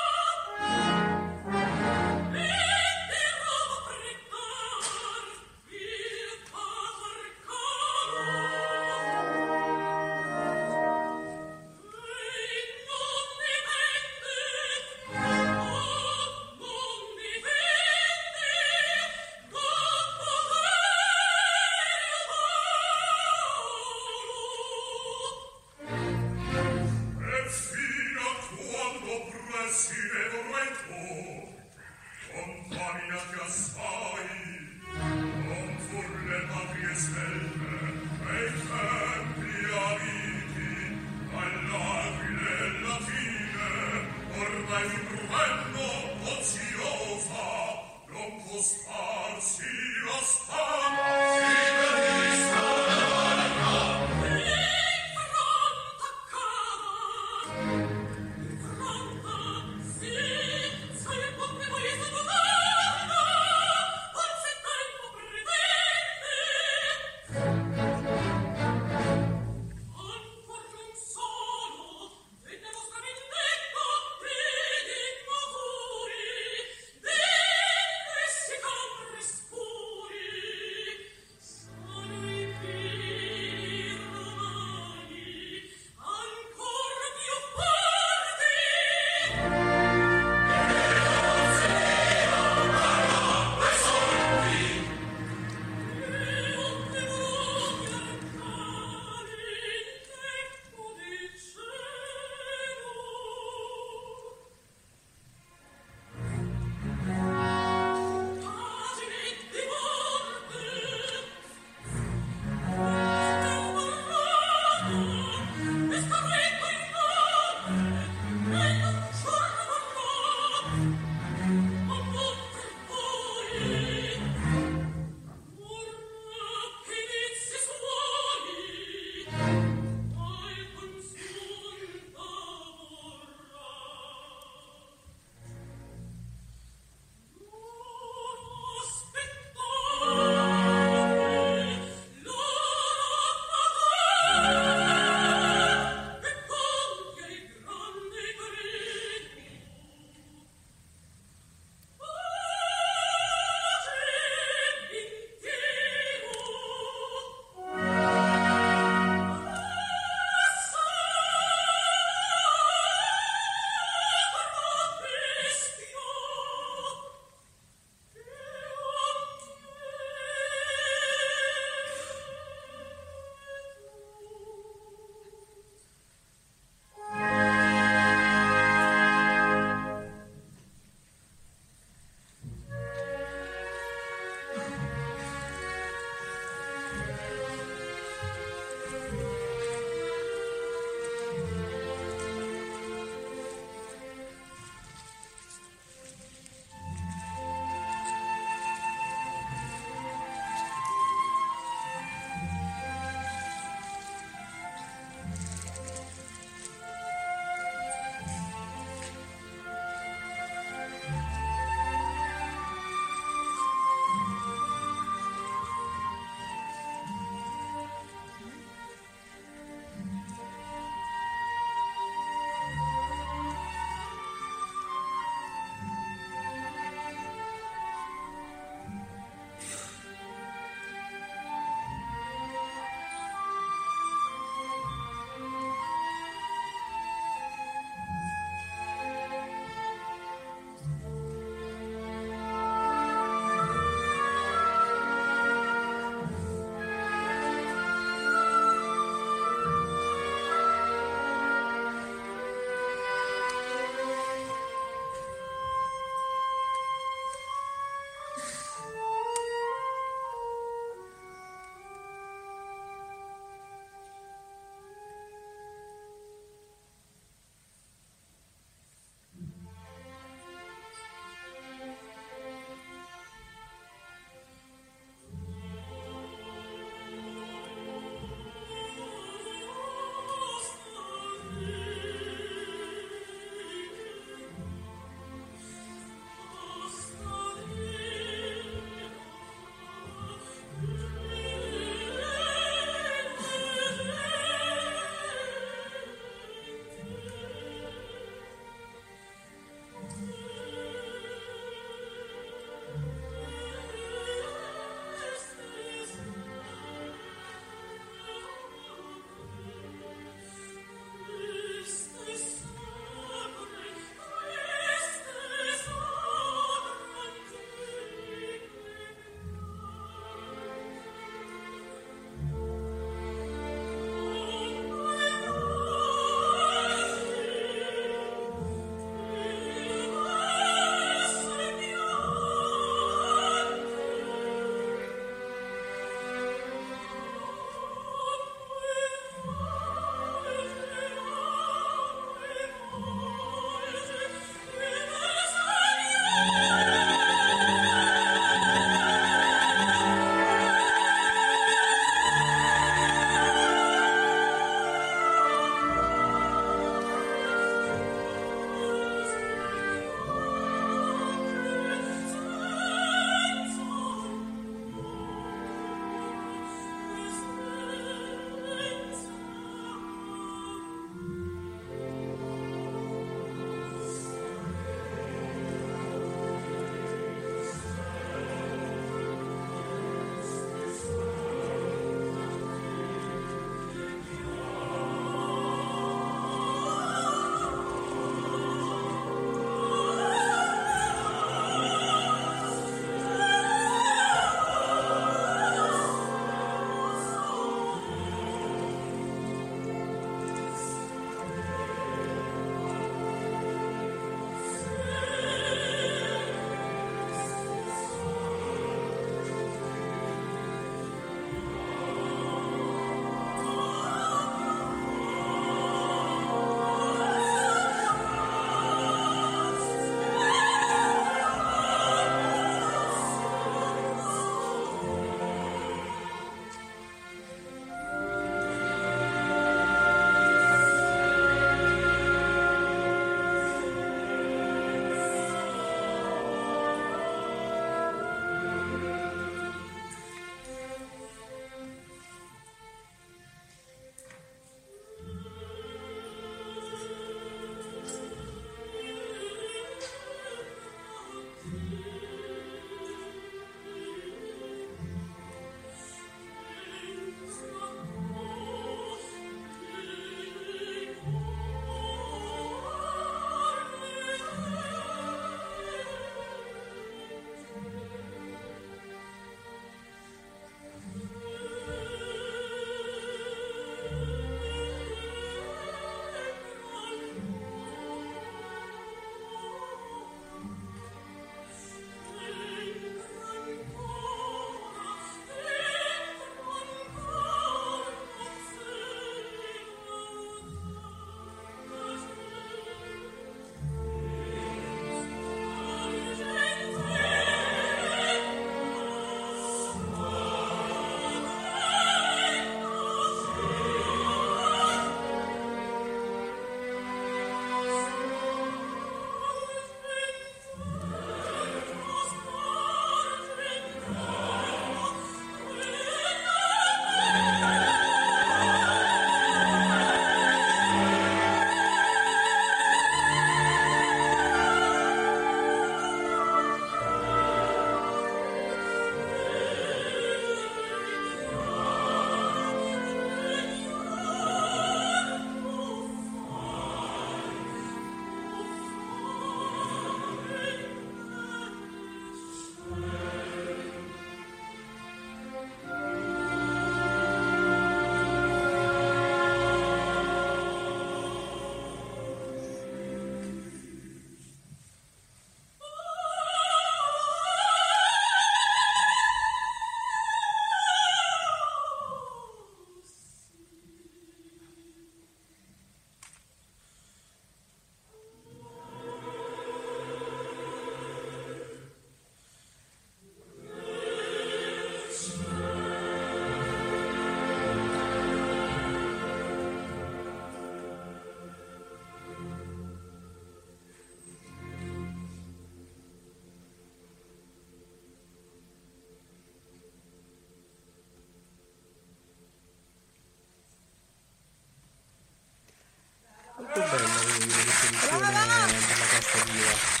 molto 596.72 596.80
bella 596.80 597.20
quindi, 597.36 597.54
la 597.54 597.64
definizione 597.64 598.26
eh, 598.26 598.86
della 598.86 599.06
casta 599.10 599.52
diva. 599.52 600.00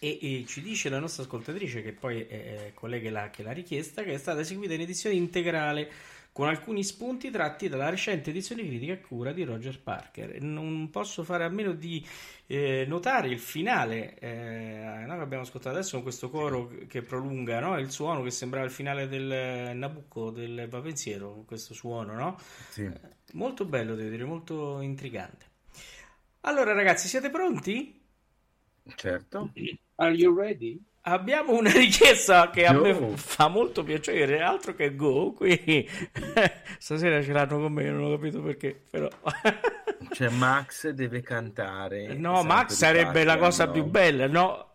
E, 0.00 0.18
e, 0.20 0.44
ci 0.46 0.60
dice 0.60 0.88
la 0.90 0.98
nostra 0.98 1.22
ascoltatrice, 1.22 1.82
che 1.82 1.92
poi 1.92 2.26
eh, 2.26 2.36
eh, 2.36 2.66
è 2.68 2.74
collega 2.74 3.04
che 3.04 3.10
l'ha, 3.10 3.30
che 3.30 3.42
l'ha 3.42 3.52
richiesta, 3.52 4.02
che 4.02 4.12
è 4.12 4.18
stata 4.18 4.40
eseguita 4.40 4.74
in 4.74 4.82
edizione 4.82 5.16
integrale 5.16 5.90
con 6.30 6.46
alcuni 6.46 6.84
spunti 6.84 7.30
tratti 7.30 7.68
dalla 7.68 7.88
recente 7.88 8.30
edizione 8.30 8.64
critica 8.64 8.92
a 8.92 8.98
cura 8.98 9.32
di 9.32 9.42
Roger 9.42 9.80
Parker. 9.80 10.40
Non 10.42 10.90
posso 10.90 11.24
fare 11.24 11.44
a 11.44 11.48
meno 11.48 11.72
di 11.72 12.06
eh, 12.46 12.84
notare 12.86 13.28
il 13.28 13.40
finale 13.40 14.16
eh, 14.18 15.04
no, 15.04 15.20
abbiamo 15.20 15.42
ascoltato 15.42 15.74
adesso 15.74 15.94
con 15.94 16.02
questo 16.02 16.30
coro 16.30 16.70
che 16.86 17.02
prolunga 17.02 17.58
no? 17.58 17.78
il 17.78 17.90
suono 17.90 18.22
che 18.22 18.30
sembrava 18.30 18.66
il 18.66 18.70
finale 18.70 19.08
del 19.08 19.74
Nabucco 19.74 20.30
del 20.30 20.68
Vapensiero, 20.68 21.42
questo 21.44 21.74
suono, 21.74 22.14
no? 22.14 22.38
sì. 22.68 22.88
molto 23.32 23.64
bello, 23.64 23.96
devo 23.96 24.10
dire, 24.10 24.24
molto 24.24 24.80
intrigante. 24.80 25.47
Allora, 26.42 26.72
ragazzi, 26.72 27.08
siete 27.08 27.30
pronti? 27.30 28.00
Certo. 28.94 29.52
Are 29.96 30.12
you 30.12 30.34
ready? 30.34 30.80
Abbiamo 31.02 31.56
una 31.56 31.70
richiesta 31.72 32.50
che 32.50 32.66
a 32.66 32.74
Go. 32.74 32.82
me 32.82 33.16
fa 33.16 33.48
molto 33.48 33.82
piacere, 33.82 34.40
altro 34.40 34.74
che 34.74 34.94
Go, 34.94 35.32
qui 35.32 35.88
stasera 36.78 37.22
ce 37.22 37.32
l'hanno 37.32 37.58
con 37.60 37.72
me, 37.72 37.84
non 37.84 38.04
ho 38.04 38.10
capito 38.10 38.42
perché, 38.42 38.78
però... 38.90 39.08
Cioè, 40.10 40.28
Max 40.30 40.90
deve 40.90 41.22
cantare. 41.22 42.14
No, 42.14 42.42
Max 42.42 42.74
sarebbe 42.74 43.24
la 43.24 43.38
cosa 43.38 43.66
no? 43.66 43.72
più 43.72 43.84
bella, 43.84 44.26
no? 44.26 44.67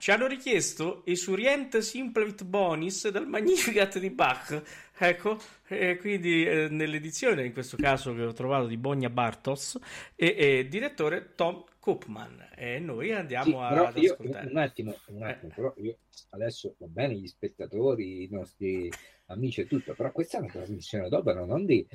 Ci 0.00 0.10
hanno 0.12 0.26
richiesto 0.26 1.04
Esurient 1.04 1.76
Simplevit 1.76 2.44
Bonis 2.44 3.10
dal 3.10 3.28
Magnificat 3.28 3.98
di 3.98 4.08
Bach, 4.08 4.62
ecco, 4.96 5.38
e 5.66 5.98
quindi 5.98 6.46
eh, 6.46 6.68
nell'edizione, 6.70 7.44
in 7.44 7.52
questo 7.52 7.76
caso 7.76 8.14
che 8.14 8.22
ho 8.22 8.32
trovato 8.32 8.66
di 8.66 8.78
Bogna 8.78 9.10
Bartos, 9.10 9.78
e, 10.16 10.34
e 10.38 10.68
direttore 10.70 11.34
Tom 11.34 11.62
Koopman, 11.78 12.52
e 12.56 12.78
noi 12.78 13.12
andiamo 13.12 13.44
Sì, 13.44 13.52
a- 13.56 13.88
ad 13.88 13.96
io, 13.98 14.12
ascoltare. 14.12 14.48
un 14.48 14.56
attimo, 14.56 14.96
un 15.08 15.22
attimo, 15.22 15.52
però 15.54 15.74
io 15.76 15.98
adesso 16.30 16.74
va 16.78 16.86
bene 16.86 17.16
gli 17.16 17.26
spettatori, 17.26 18.22
i 18.22 18.28
nostri 18.30 18.90
amici 19.26 19.60
e 19.60 19.66
tutto, 19.66 19.92
però 19.92 20.10
questa 20.12 20.38
è 20.38 20.40
una 20.40 20.50
trasmissione 20.50 21.10
d'opera, 21.10 21.44
non 21.44 21.66
di... 21.66 21.86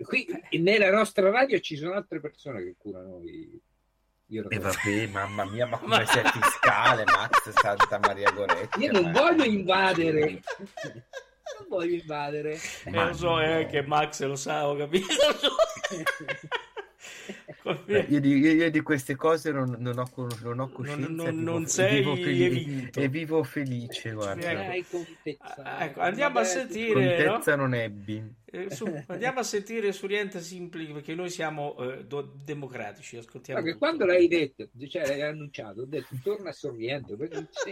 Qui 0.00 0.28
nella 0.60 0.92
nostra 0.92 1.28
radio 1.30 1.58
ci 1.58 1.74
sono 1.74 1.94
altre 1.94 2.20
persone 2.20 2.62
che 2.62 2.76
curano 2.78 3.20
i... 3.24 3.60
Io, 4.28 4.48
E 4.50 4.58
vabbè, 4.58 5.06
mamma 5.12 5.44
mia, 5.44 5.66
ma 5.66 5.78
come 5.78 6.04
sei 6.06 6.24
fiscale, 6.24 7.04
Max 7.04 7.48
Santa 7.50 7.98
Maria 8.00 8.30
Goretti? 8.32 8.80
io 8.82 8.90
non 8.92 9.12
voglio 9.12 9.44
invadere, 9.44 10.42
non 11.58 11.68
voglio 11.68 11.94
invadere. 11.94 12.58
Eh, 12.84 12.90
Ma 12.90 13.06
lo 13.06 13.14
so, 13.14 13.40
eh, 13.40 13.62
no. 13.64 13.70
che 13.70 13.82
Max 13.82 14.22
lo 14.24 14.34
sa, 14.36 14.66
ho 14.68 14.76
capito. 14.76 15.06
Beh, 17.84 18.06
io, 18.08 18.20
di, 18.20 18.38
io 18.38 18.70
di 18.70 18.80
queste 18.80 19.16
cose 19.16 19.50
non, 19.50 19.74
non 19.78 19.98
ho, 19.98 20.08
non 20.42 20.60
ho 20.60 20.68
coscienza. 20.68 21.08
non- 21.08 21.26
e 21.26 21.30
vivo- 21.32 21.50
non 21.50 21.62
e 21.62 21.66
sei 21.68 21.98
vivo 21.98 22.14
felice- 22.14 22.48
vinto. 22.48 23.00
E 23.00 23.08
vivo 23.08 23.42
felice, 23.42 24.12
guarda. 24.12 24.74
Ecco. 24.74 25.04
Ah, 25.62 25.84
ecco, 25.84 26.00
andiamo 26.00 26.38
a 26.38 26.44
sentire, 26.44 27.24
no? 27.24 27.30
Contezza 27.32 27.56
non 27.56 27.74
ebbi. 27.74 28.34
Eh, 28.48 28.70
su, 28.70 28.86
andiamo 29.08 29.40
a 29.40 29.42
sentire 29.42 29.90
Suriente 29.92 30.40
Simpli 30.40 30.86
perché 30.92 31.16
noi 31.16 31.30
siamo 31.30 31.76
eh, 31.78 32.04
do- 32.04 32.32
democratici, 32.44 33.16
ascoltiamo. 33.16 33.60
Tutto. 33.60 33.76
quando 33.78 34.06
l'hai 34.06 34.28
detto, 34.28 34.68
cioè 34.88 35.04
l'hai 35.06 35.22
annunciato, 35.22 35.80
ho 35.80 35.84
detto 35.84 36.14
torna 36.22 36.50
a 36.50 36.52
Sorriente, 36.52 37.16
perché 37.16 37.48
sì, 37.50 37.70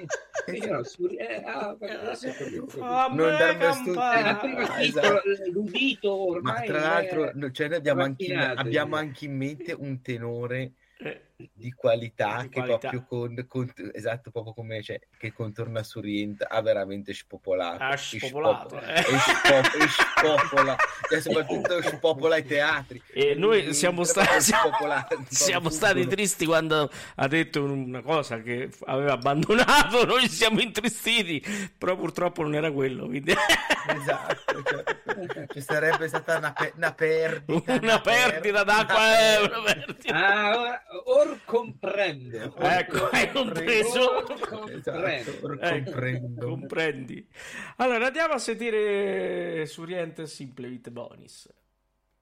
io 0.56 0.64
ero 0.64 0.82
Sorri- 0.82 1.16
eh, 1.16 1.42
ah, 1.44 1.76
perché 1.78 1.96
adesso 1.96 2.28
ho 2.28 2.32
capito. 2.32 2.82
A 2.84 3.06
Non 3.06 3.16
darmi 3.38 3.64
Eh, 3.64 3.96
Ah, 3.96 4.82
esatto. 4.82 5.22
l'udito 5.52 6.08
Ma 6.16 6.22
ormai 6.24 6.66
tra 6.66 6.80
l'altro, 6.80 7.30
no, 7.34 7.50
cioè 7.52 7.68
noi 7.68 7.76
abbiamo 7.76 8.02
anche, 8.02 8.34
abbiamo 8.34 8.94
io. 8.96 9.00
anche 9.02 9.24
in 9.26 9.36
mente 9.36 9.72
un 9.72 10.00
tenore 10.02 10.72
Eh, 10.98 11.20
di 11.52 11.72
qualità 11.72 12.42
Di 12.42 12.48
che 12.48 12.60
qualità. 12.60 12.88
proprio 12.90 13.04
con, 13.08 13.46
con- 13.48 13.72
esatto, 13.92 14.30
proprio 14.30 14.52
come 14.54 14.82
cioè, 14.82 14.98
che 15.18 15.32
contorna 15.32 15.82
su 15.82 15.98
Orient 15.98 16.44
ha 16.48 16.60
veramente 16.62 17.12
spopolato. 17.12 17.82
Ha 17.82 17.92
E 17.92 17.96
spopolato, 17.96 18.68
spopo- 18.68 18.84
eh. 18.84 18.98
e 18.98 19.18
spo- 19.18 19.78
e 19.78 19.88
spopola, 19.88 20.76
e 21.10 21.20
soprattutto 21.22 21.82
spopola 21.82 22.36
i 22.36 22.44
teatri. 22.44 23.02
E 23.12 23.34
noi 23.34 23.74
siamo 23.74 24.04
stati, 24.04 24.40
Spopola- 24.40 25.06
siamo 25.28 25.68
stati 25.70 26.06
tristi 26.06 26.46
quando 26.46 26.90
ha 27.16 27.28
detto 27.28 27.62
una 27.64 28.02
cosa 28.02 28.40
che 28.40 28.70
aveva 28.86 29.12
abbandonato, 29.12 30.04
noi 30.06 30.22
ci 30.22 30.30
siamo 30.30 30.60
intristiti, 30.60 31.42
però 31.76 31.96
purtroppo 31.96 32.42
non 32.42 32.54
era 32.54 32.70
quello, 32.70 33.06
quindi 33.06 33.32
Esatto, 33.86 34.62
cioè, 34.62 35.46
ci 35.52 35.60
sarebbe 35.60 36.08
stata 36.08 36.38
una, 36.38 36.52
pe- 36.52 36.72
una 36.76 36.92
perdita. 36.94 37.72
una 37.74 38.00
perdita 38.00 38.62
d'acqua, 38.64 39.18
eh, 39.18 39.40
una 39.42 39.62
perdita. 39.62 40.14
Ah, 40.14 40.80
or 41.04 41.33
comprendo. 41.44 42.54
Ecco, 42.58 43.08
hai 43.10 43.30
compreso? 43.30 44.00
Or 44.00 44.48
comprendo. 44.48 45.30
Esatto, 45.30 45.60
Ecco, 45.60 46.46
comprendi. 46.46 47.28
Allora 47.76 48.06
andiamo 48.06 48.34
a 48.34 48.38
sentire 48.38 49.66
Suriente 49.66 50.26
Simplevit 50.26 50.90
Bonis. 50.90 51.52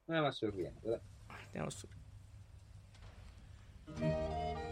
Ah, 0.06 0.20
ma 0.20 0.30
sorriente. 0.30 1.00
Andiamo 1.26 1.70
su. 1.70 1.86
Isurientes 3.86 4.71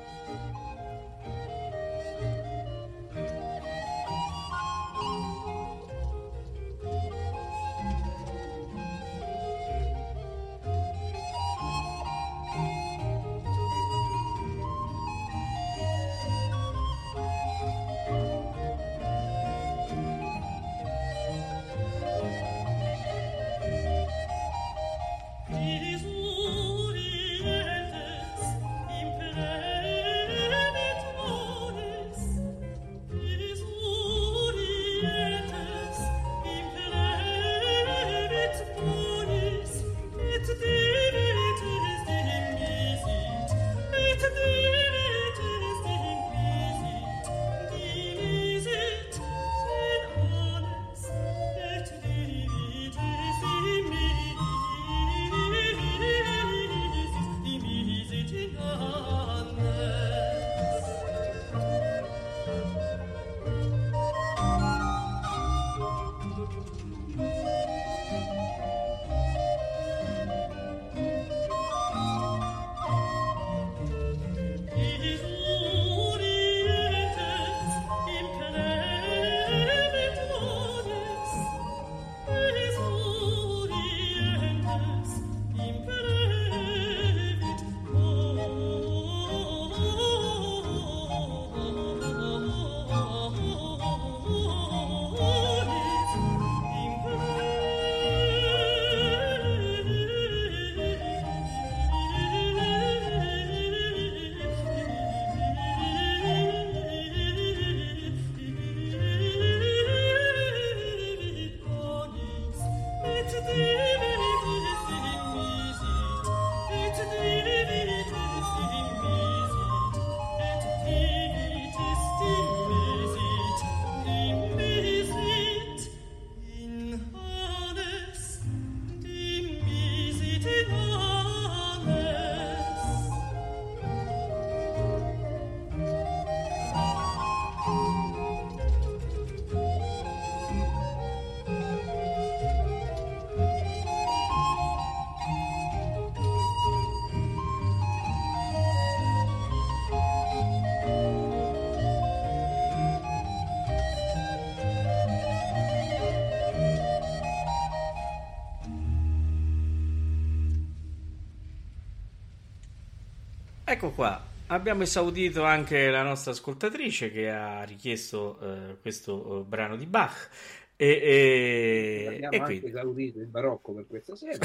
Ecco 163.70 163.90
qua, 163.92 164.20
abbiamo 164.48 164.82
esaudito 164.82 165.44
anche 165.44 165.90
la 165.90 166.02
nostra 166.02 166.32
ascoltatrice 166.32 167.12
che 167.12 167.30
ha 167.30 167.62
richiesto 167.62 168.36
eh, 168.40 168.76
questo 168.80 169.42
eh, 169.42 169.44
brano 169.44 169.76
di 169.76 169.86
Bach. 169.86 170.28
E, 170.74 170.88
e- 170.88 172.06
Abbiamo 172.08 172.32
e 172.34 172.36
anche 172.38 172.44
quindi 172.46 172.66
esaurito 172.66 173.20
il 173.20 173.26
barocco 173.26 173.72
per 173.72 173.86
questa 173.86 174.16
sera. 174.16 174.38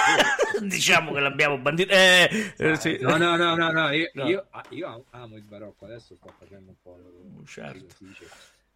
diciamo 0.64 1.12
che 1.12 1.20
l'abbiamo 1.20 1.58
bandito. 1.58 1.92
Eh, 1.92 2.54
eh, 2.56 2.76
sì. 2.76 2.96
No, 3.02 3.18
no, 3.18 3.36
no, 3.36 3.54
no, 3.54 3.70
no, 3.70 3.90
io, 3.90 4.10
No. 4.14 4.26
io- 4.26 4.46
ah, 4.48 4.64
io 4.70 5.04
amo 5.10 5.36
il 5.36 5.42
barocco, 5.42 5.84
adesso 5.84 6.14
sto 6.14 6.32
facendo 6.38 6.70
un 6.70 6.76
po' 6.80 6.96
lo, 6.96 7.44
Certo. 7.44 7.94
si 7.94 8.06
dice, 8.06 8.26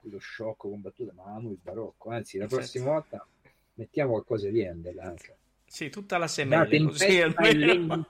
lo 0.03 0.18
sciocco 0.18 0.68
combattuto, 0.68 1.11
ma 1.16 1.24
amo 1.36 1.49
il 1.49 1.59
barocco, 1.62 2.11
anzi 2.11 2.36
la 2.36 2.42
Certo. 2.44 2.57
prossima 2.57 2.84
volta 2.90 3.26
mettiamo 3.74 4.11
qualcosa 4.11 4.51
di 4.51 4.62
Handel 4.62 4.99
anche. 4.99 5.36
Sì, 5.69 5.91
tutta 5.91 6.17
la 6.17 6.25
Da 6.25 6.31
semelle, 6.31 6.83
così 6.85 7.07
tempesta 7.07 7.43
almeno. 7.43 8.07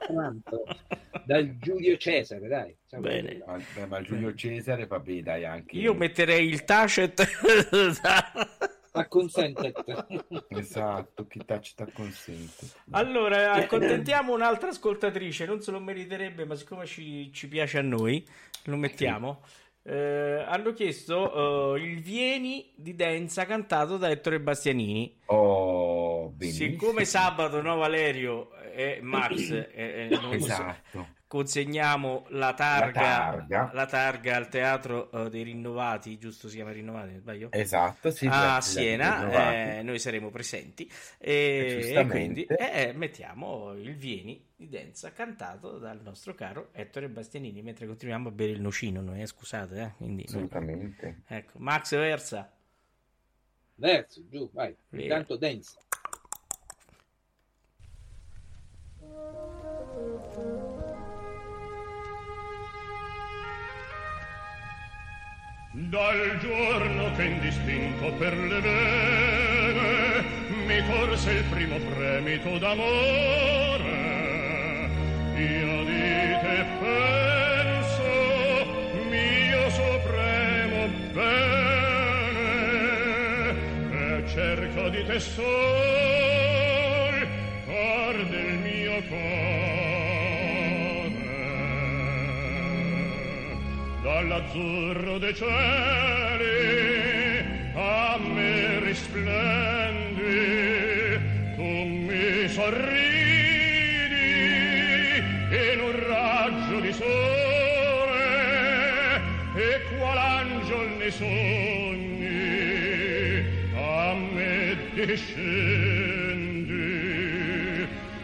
dal 1.25 1.59
Giulio 1.59 1.97
Cesare, 1.97 2.47
dai. 2.47 2.77
Bene. 2.99 3.43
Ma, 3.47 3.59
beh, 3.75 3.87
ma 3.87 4.03
Giulio 4.03 4.35
Cesare, 4.35 4.87
vabbè, 4.87 5.23
dai, 5.23 5.45
anche... 5.45 5.77
Io 5.77 5.95
metterei 5.95 6.47
il 6.47 6.65
tacet. 6.65 7.25
A 8.97 9.07
consentet. 9.09 9.85
Esatto, 10.49 11.27
chi 11.27 11.41
tacita 11.45 11.87
consente. 11.93 12.67
Allora, 12.93 13.53
accontentiamo 13.53 14.33
un'altra 14.33 14.69
ascoltatrice, 14.69 15.45
non 15.45 15.61
se 15.61 15.71
lo 15.71 15.81
meriterebbe, 15.81 16.47
ma 16.47 16.55
siccome 16.55 16.87
ci, 16.87 17.31
ci 17.33 17.47
piace 17.47 17.79
a 17.79 17.83
noi, 17.83 18.27
lo 18.65 18.77
mettiamo. 18.77 19.43
Eh, 19.89 20.45
hanno 20.45 20.73
chiesto 20.73 21.77
eh, 21.77 21.81
il 21.81 22.01
Vieni 22.01 22.73
di 22.75 22.97
Denza 22.97 23.47
cantato 23.47 23.97
da 23.97 24.11
Ettore 24.11 24.41
Bastianini. 24.41 25.21
Oh, 25.27 26.29
benissimo. 26.31 26.71
Siccome 26.71 27.05
sabato 27.05 27.63
no 27.63 27.77
Valerio 27.77 28.51
e 28.75 28.99
Max 29.01 29.51
eh, 29.51 30.09
non 30.11 30.33
Esatto. 30.33 31.15
Consegniamo 31.27 32.27
la 32.31 32.55
targa, 32.55 33.01
targa. 33.01 33.71
la 33.73 33.87
targa 33.87 34.37
al 34.37 34.49
teatro 34.49 35.11
eh, 35.11 35.31
dei 35.31 35.43
Rinnovati, 35.43 36.19
giusto 36.19 36.49
si 36.49 36.57
chiama 36.57 36.73
Rinnovati, 36.73 37.17
sbaglio? 37.17 37.51
Esatto, 37.51 38.11
sì. 38.11 38.27
a 38.31 38.61
sì, 38.61 38.71
Siena, 38.71 39.79
eh, 39.79 39.83
noi 39.83 39.99
saremo 39.99 40.31
presenti 40.31 40.91
Eh, 41.19 41.91
e, 41.91 41.95
e 41.95 42.07
quindi 42.07 42.45
eh, 42.45 42.93
mettiamo 42.95 43.73
il 43.73 43.97
Vieni 43.97 44.45
di 44.55 44.69
Denza 44.69 45.13
cantato 45.13 45.79
dal 45.79 46.01
nostro 46.03 46.35
caro 46.35 46.71
Ettore 46.73 47.09
Bastianini 47.09 47.63
mentre 47.63 47.87
continuiamo 47.87 48.29
a 48.29 48.33
bere 48.33 48.53
il 48.53 48.61
nocino, 48.61 49.01
noi, 49.01 49.21
eh, 49.23 49.27
scusate, 49.27 49.81
eh, 49.81 49.93
quindi, 49.97 50.25
Assolutamente. 50.27 51.23
ecco, 51.27 51.59
Max 51.59 51.91
Versa. 51.91 52.51
Verso, 53.79 54.27
giù, 54.29 54.51
vai. 54.53 54.75
Via. 54.89 55.03
Intanto 55.03 55.37
densa. 55.37 55.79
Dal 65.79 66.39
giorno 66.41 67.13
che 67.17 67.25
indistinto 67.25 68.11
per 68.13 68.35
le 68.35 68.61
vene 68.61 70.25
mi 70.65 70.83
corse 70.87 71.33
il 71.33 71.45
primo 71.51 71.79
fremito 71.79 72.57
d'amore, 72.57 73.91
io 75.37 75.85
di 75.85 76.39
te 76.41 76.65
penso, 76.81 78.05
mio 79.11 79.69
supremo 79.69 80.89
bene, 81.13 81.93
e 83.93 84.25
cerco 84.29 84.89
di 84.89 85.05
te 85.05 85.21
sol, 85.21 85.45
cor 87.67 88.27
del 88.31 88.59
mio 88.61 89.03
cuore. 89.09 89.66
Dall'azzurro 94.07 95.19
dei 95.19 95.35
cieli 95.35 96.55
a 97.75 98.17
me 98.21 98.79
risplendi, 98.79 100.31
tu 101.57 101.65
mi 101.65 102.49
sorridi 102.49 102.85
in 105.51 105.81
un 105.81 106.07
raggio 106.07 106.79
di 106.79 106.93
sole 106.93 108.25
e 109.57 109.81
qual 109.99 110.17
angiol 110.17 110.89
nei 110.99 111.11
sogni 111.11 112.25
a 113.75 114.15
me 114.15 114.77
discendi 114.95 116.55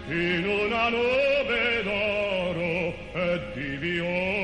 in 0.07 0.45
una 0.47 0.91
nube 0.91 1.83
d'oro 1.83 2.95
e 3.15 3.41
di 3.55 3.77
viole. 3.79 4.42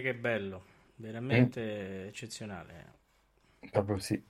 Mia 0.00 0.12
che 0.12 0.14
bello, 0.14 0.64
veramente 0.96 2.08
eccezionale. 2.08 2.98
Proprio 3.70 3.98
sì. 3.98 4.22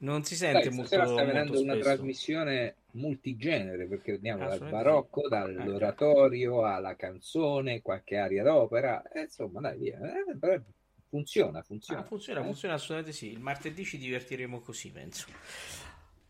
Non 0.00 0.22
si 0.22 0.36
sente 0.36 0.68
Dai, 0.68 0.70
molto, 0.70 0.86
stasera 0.94 1.06
sta 1.08 1.24
venendo 1.24 1.60
una 1.60 1.76
trasmissione 1.76 2.76
multigenere 2.92 3.86
perché 3.86 4.12
andiamo 4.12 4.46
dal 4.46 4.68
barocco, 4.68 5.26
dall'oratorio 5.28 6.64
alla 6.64 6.94
canzone, 6.94 7.82
qualche 7.82 8.16
aria 8.16 8.44
d'opera, 8.44 9.02
e 9.10 9.22
insomma, 9.22 9.60
dai, 9.60 9.76
via. 9.78 9.98
Eh, 9.98 10.62
funziona, 11.08 11.62
funziona. 11.62 12.00
Ah, 12.00 12.04
funziona, 12.04 12.40
Eh? 12.40 12.44
funziona 12.44 12.74
assolutamente 12.74 13.12
sì. 13.12 13.32
Il 13.32 13.40
martedì 13.40 13.84
ci 13.84 13.98
divertiremo 13.98 14.60
così, 14.60 14.92
penso. 14.92 15.26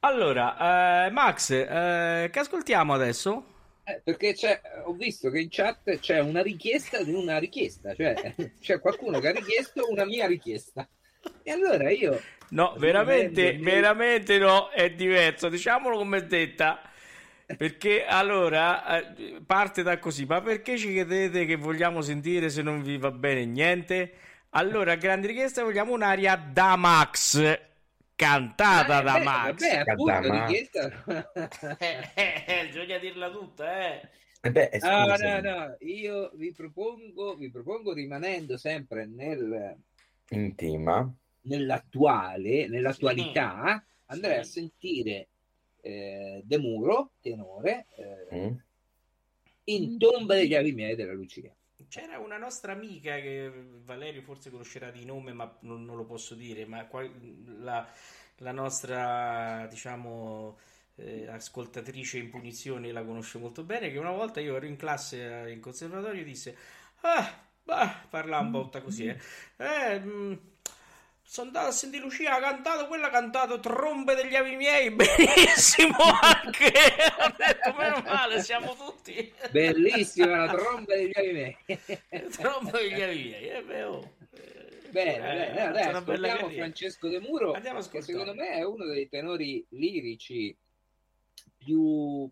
Allora, 0.01 1.07
eh, 1.07 1.11
Max, 1.11 1.51
eh, 1.51 2.31
che 2.33 2.39
ascoltiamo 2.39 2.95
adesso? 2.95 3.57
Eh, 3.89 4.01
perché 4.05 4.35
c'è, 4.35 4.61
ho 4.85 4.93
visto 4.93 5.31
che 5.31 5.41
in 5.41 5.49
chat 5.51 5.99
c'è 5.99 6.21
una 6.21 6.43
richiesta 6.43 7.03
di 7.03 7.15
una 7.15 7.39
richiesta, 7.39 7.95
cioè 7.95 8.35
c'è 8.61 8.81
qualcuno 8.81 9.19
che 9.19 9.29
ha 9.29 9.33
richiesto 9.33 9.89
una 9.89 10.05
mia 10.05 10.27
richiesta. 10.27 10.87
E 11.43 11.51
allora 11.51 11.91
io 11.91 12.21
No, 12.51 12.75
veramente, 12.79 13.51
Riprendendo- 13.51 13.71
veramente 13.71 14.39
no, 14.39 14.69
è 14.71 14.91
diverso. 14.91 15.49
Diciamolo 15.49 15.99
come 15.99 16.27
detta. 16.27 16.81
Perché 17.57 18.05
allora 18.05 18.99
eh, 18.99 19.41
parte 19.45 19.83
da 19.83 19.99
così, 19.99 20.27
ma 20.27 20.43
perché 20.43 20.77
ci 20.77 20.93
chiedete 20.93 21.47
che 21.47 21.57
vogliamo 21.57 22.03
sentire 22.03 22.51
se 22.51 22.61
non 22.61 22.83
vi 22.83 22.99
va 22.99 23.11
bene 23.11 23.47
niente? 23.47 24.13
Allora, 24.51 24.97
grande 24.97 25.29
richiesta, 25.29 25.63
vogliamo 25.63 25.93
un'aria 25.95 26.37
da 26.37 26.77
Max, 26.77 27.59
cantata 28.19 28.99
Eh, 29.01 29.05
da 29.05 29.19
beh, 29.19 29.25
Max. 29.25 29.61
Vabbè, 29.61 29.91
appunto, 29.91 30.13
Da 30.13 30.21
Max. 30.27 30.49
richiesta. 30.49 31.33
Eh, 31.79 32.13
eh, 32.47 32.67
bisogna 32.67 32.99
dirla 32.99 33.31
tutta, 33.31 33.95
eh. 33.95 34.09
Eh 34.41 34.51
beh, 34.51 34.71
No, 34.83 34.89
no, 35.07 35.17
scusami. 35.17 35.41
no, 35.43 35.77
io 35.81 36.31
vi 36.35 36.53
propongo, 36.53 37.37
vi 37.37 37.51
propongo 37.51 37.93
rimanendo 37.93 38.57
sempre 38.57 39.07
nel, 39.07 39.77
In 40.31 40.55
tema. 40.57 41.13
nell'attuale, 41.43 42.67
nell'attualità, 42.69 43.85
andrei 44.07 44.39
a 44.39 44.43
Sì. 44.43 44.51
sentire 44.53 45.29
eh, 45.81 46.43
De 46.45 46.59
Muro, 46.59 47.13
tenore, 47.21 47.87
eh, 47.97 48.37
Mm? 48.37 48.57
in 49.65 49.97
tomba 49.99 50.35
degli 50.35 50.55
avi 50.57 50.73
miei 50.73 50.97
della 50.97 51.13
Lucia. 51.13 51.55
C'era 51.89 52.19
una 52.19 52.37
nostra 52.37 52.73
amica 52.73 53.15
che 53.17 53.51
Valerio 53.85 54.21
forse 54.23 54.51
conoscerà 54.51 54.91
di 54.91 55.05
nome, 55.07 55.33
ma 55.33 55.57
non, 55.61 55.85
non 55.85 55.97
lo 55.97 56.05
posso 56.05 56.35
dire, 56.35 56.67
ma 56.67 56.85
qua- 56.87 57.09
la, 57.61 57.87
la 58.39 58.53
nostra, 58.53 59.67
diciamo, 59.71 60.59
eh, 60.97 61.27
ascoltatrice 61.29 62.19
in 62.19 62.29
punizione 62.29 62.93
la 62.93 63.03
conosce 63.05 63.39
molto 63.39 63.63
bene, 63.65 63.91
che 63.91 63.99
una 63.99 64.11
volta 64.11 64.41
io 64.41 64.57
ero 64.57 64.67
in 64.67 64.77
classe 64.77 65.45
eh, 65.47 65.53
in 65.53 65.61
conservatorio 65.61 66.21
e 66.21 66.25
disse, 66.25 66.57
ah, 67.03 67.43
bah, 67.65 68.05
parla 68.11 68.39
un 68.41 68.51
po' 68.51 68.69
così, 68.83 69.07
eh, 69.07 69.17
eh, 69.57 69.99
mh, 70.01 70.41
sono 71.31 71.49
andato 71.49 71.67
a 71.69 71.73
sentire 71.73 72.03
Lucia, 72.05 72.37
ha 72.37 72.41
cantato, 72.41 72.87
quella 72.87 73.09
ha 73.09 73.11
cantato 73.11 73.61
Trombe 73.61 74.15
degli 74.15 74.35
avi 74.35 74.57
miei, 74.57 74.89
benissimo 74.97 75.95
anche, 76.23 76.73
ho 77.19 77.35
detto, 77.37 77.75
meno 77.77 78.03
male, 78.03 78.43
siamo 78.43 78.75
tutti... 78.75 79.31
Bellissima 79.51 80.47
la 80.47 80.49
tromba 80.49 80.95
degli 80.95 81.13
avi 81.15 81.33
miei. 81.33 81.57
Trombe 82.31 82.71
degli 82.71 83.03
avi 83.03 83.23
miei, 83.25 83.49
eh, 83.51 83.63
beh, 83.63 83.83
oh. 83.83 84.13
Bene, 84.91 85.51
eh, 85.51 85.53
bene, 85.53 85.73
bella 86.01 86.33
ascoltiamo. 86.33 86.49
Francesco 86.49 87.09
De 87.09 87.21
Muro, 87.21 87.53
che 87.91 88.01
secondo 88.01 88.35
me 88.35 88.49
è 88.53 88.65
uno 88.65 88.87
dei 88.87 89.07
tenori 89.11 89.63
lirici 89.69 90.57
più... 91.59 92.27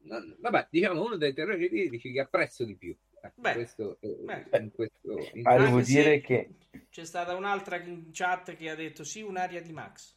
vabbè, 0.00 0.68
diciamo 0.70 1.04
uno 1.04 1.16
dei 1.16 1.34
tenori 1.34 1.68
lirici 1.68 2.10
che 2.10 2.20
apprezzo 2.20 2.64
di 2.64 2.74
più. 2.74 2.96
Beh, 3.34 3.52
questo, 3.54 3.96
eh, 4.00 4.16
beh. 4.22 4.58
in 4.58 4.70
questo, 4.72 5.30
in- 5.32 5.42
devo 5.42 5.80
dire 5.80 6.20
che 6.20 6.50
C'è 6.90 7.04
stata 7.04 7.34
un'altra 7.34 7.76
in 7.82 8.10
chat 8.12 8.54
che 8.56 8.70
ha 8.70 8.74
detto 8.74 9.04
sì, 9.04 9.22
un'aria 9.22 9.60
di 9.62 9.72
Max. 9.72 10.14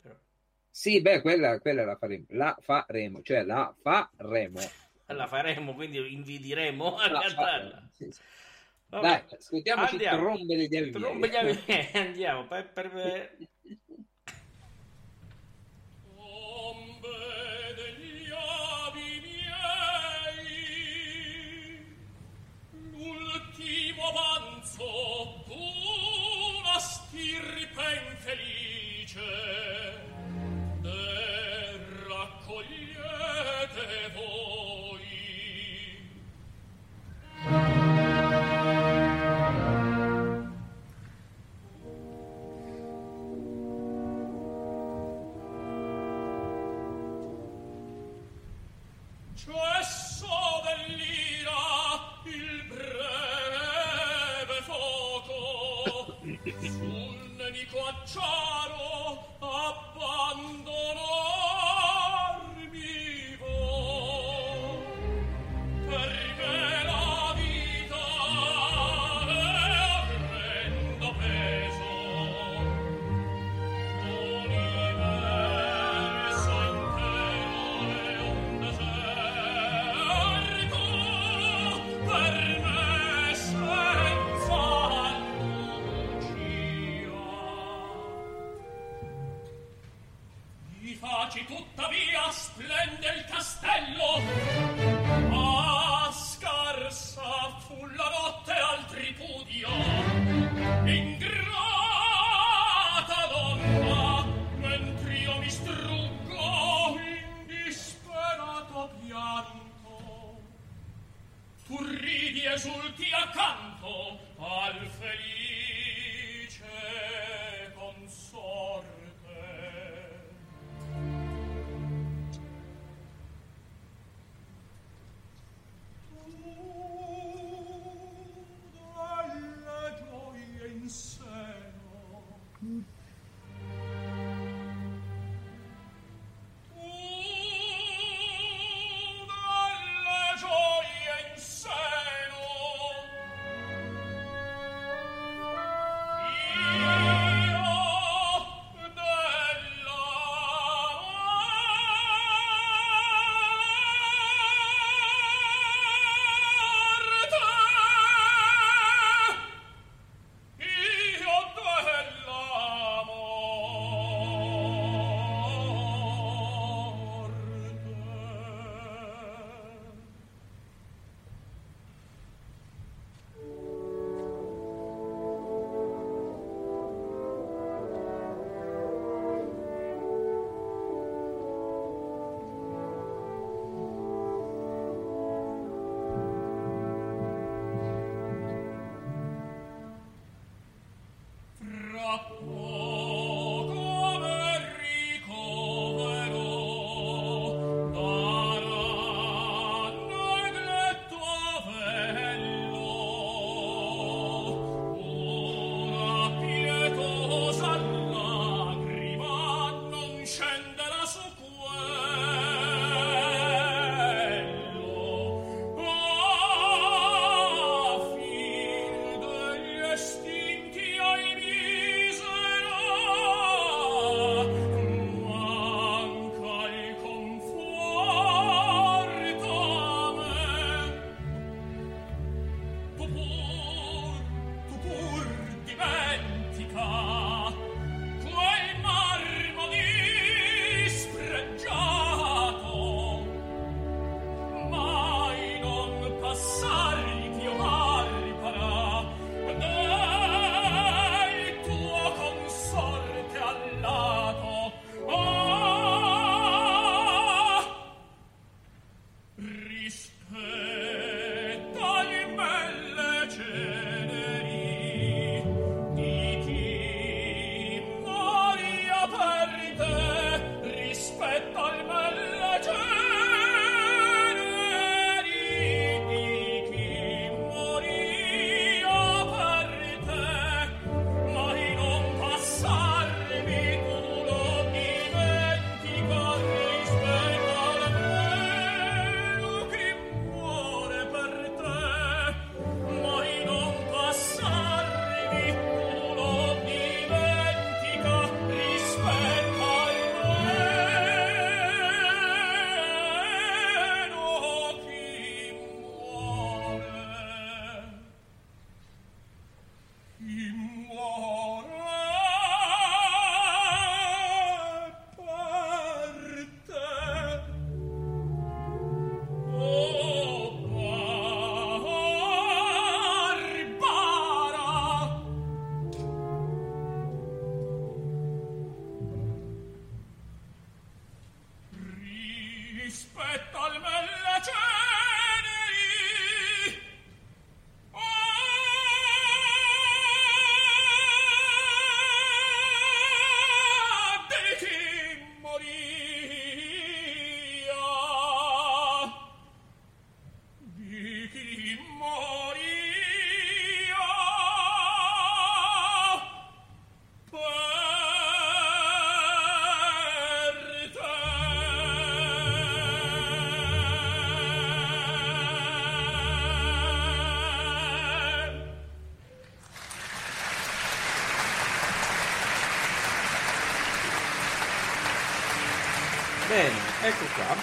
Però 0.00 0.14
Sì, 0.70 1.00
beh, 1.00 1.20
quella, 1.20 1.58
quella 1.60 1.84
la 1.84 1.96
faremo, 1.96 2.26
la 2.30 2.56
faremo, 2.60 3.22
cioè 3.22 3.42
la 3.42 3.74
faremo. 3.80 4.60
la 5.06 5.26
faremo, 5.26 5.74
quindi 5.74 6.12
invidiremo 6.12 6.96
a 6.96 7.10
La 7.10 7.20
cantarla. 7.20 7.88
sì. 7.92 8.12
Dai, 8.88 9.22
ascoltiamoci 9.28 9.94
Andiamo. 9.94 10.18
trombe 10.22 10.56
degli 10.56 10.76
avi 10.76 10.90
Trombe 10.90 11.28
miei. 11.28 11.30
gli 11.30 11.36
avi- 11.36 11.90
andiamo. 11.98 12.46
per- 12.46 12.72
per- 12.72 13.36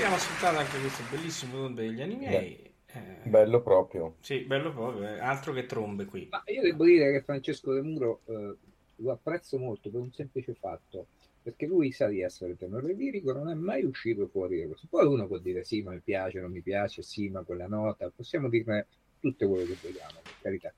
abbiamo 0.01 0.15
ascoltato 0.15 0.57
anche 0.57 0.79
questo 0.79 1.03
bellissimo 1.11 1.57
Tombe 1.57 1.83
degli 1.83 2.01
Animei. 2.01 2.73
Eh, 2.87 3.29
Bello 3.29 3.61
proprio. 3.61 4.15
sì, 4.19 4.39
bello 4.39 4.73
proprio, 4.73 5.07
eh, 5.07 5.19
altro 5.19 5.53
che 5.53 5.67
trombe 5.67 6.05
qui. 6.05 6.27
Ma 6.31 6.41
io 6.47 6.63
devo 6.63 6.85
dire 6.85 7.11
che 7.11 7.21
Francesco 7.21 7.71
De 7.71 7.81
Muro 7.83 8.21
eh, 8.25 8.55
lo 8.95 9.11
apprezzo 9.11 9.59
molto 9.59 9.91
per 9.91 10.01
un 10.01 10.11
semplice 10.11 10.55
fatto, 10.55 11.05
perché 11.43 11.67
lui 11.67 11.91
sa 11.91 12.07
di 12.07 12.21
essere 12.21 12.57
tenore 12.57 12.93
lirico, 12.93 13.31
non 13.31 13.47
è 13.49 13.53
mai 13.53 13.83
uscito 13.83 14.27
fuori 14.27 14.59
da 14.59 14.65
questo. 14.65 14.87
Poi 14.89 15.05
uno 15.05 15.27
può 15.27 15.37
dire 15.37 15.63
sì, 15.63 15.83
ma 15.83 15.91
mi 15.91 16.01
piace, 16.03 16.39
non 16.39 16.51
mi 16.51 16.61
piace, 16.61 17.03
sì, 17.03 17.29
ma 17.29 17.43
quella 17.43 17.67
nota, 17.67 18.11
possiamo 18.13 18.49
dirne 18.49 18.87
tutte 19.19 19.45
quello 19.45 19.65
che 19.65 19.77
vogliamo, 19.79 20.19
per 20.23 20.33
carità. 20.41 20.73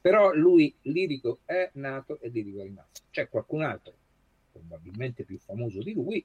Però 0.00 0.32
lui 0.34 0.72
lirico 0.82 1.40
è 1.44 1.68
nato 1.74 2.20
e 2.20 2.28
lirico 2.28 2.60
è 2.60 2.62
rimasto. 2.62 3.00
C'è 3.10 3.28
qualcun 3.28 3.62
altro, 3.62 3.92
probabilmente 4.52 5.24
più 5.24 5.36
famoso 5.36 5.82
di 5.82 5.92
lui, 5.92 6.24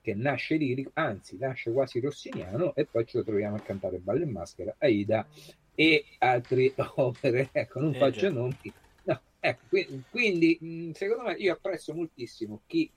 che 0.00 0.14
nasce 0.14 0.56
lirico, 0.56 0.90
anzi 0.94 1.36
nasce 1.36 1.72
quasi 1.72 2.00
rossiniano 2.00 2.74
e 2.74 2.86
poi 2.86 3.06
ce 3.06 3.18
lo 3.18 3.24
troviamo 3.24 3.56
a 3.56 3.60
cantare 3.60 3.98
Ballo 3.98 4.22
in 4.24 4.30
Maschera, 4.30 4.74
Aida 4.78 5.28
e 5.74 6.04
altre 6.18 6.74
opere. 6.96 7.50
Ecco, 7.52 7.80
non 7.80 7.94
Eh, 7.94 7.98
faccio 7.98 8.20
già. 8.20 8.30
nomi. 8.30 8.74
No, 9.02 9.22
ecco, 9.38 9.66
qui- 9.68 10.04
quindi 10.08 10.58
mh, 10.60 10.90
secondo 10.92 11.24
me 11.24 11.34
io 11.34 11.52
apprezzo 11.52 11.94
moltissimo 11.94 12.62
chi 12.66 12.90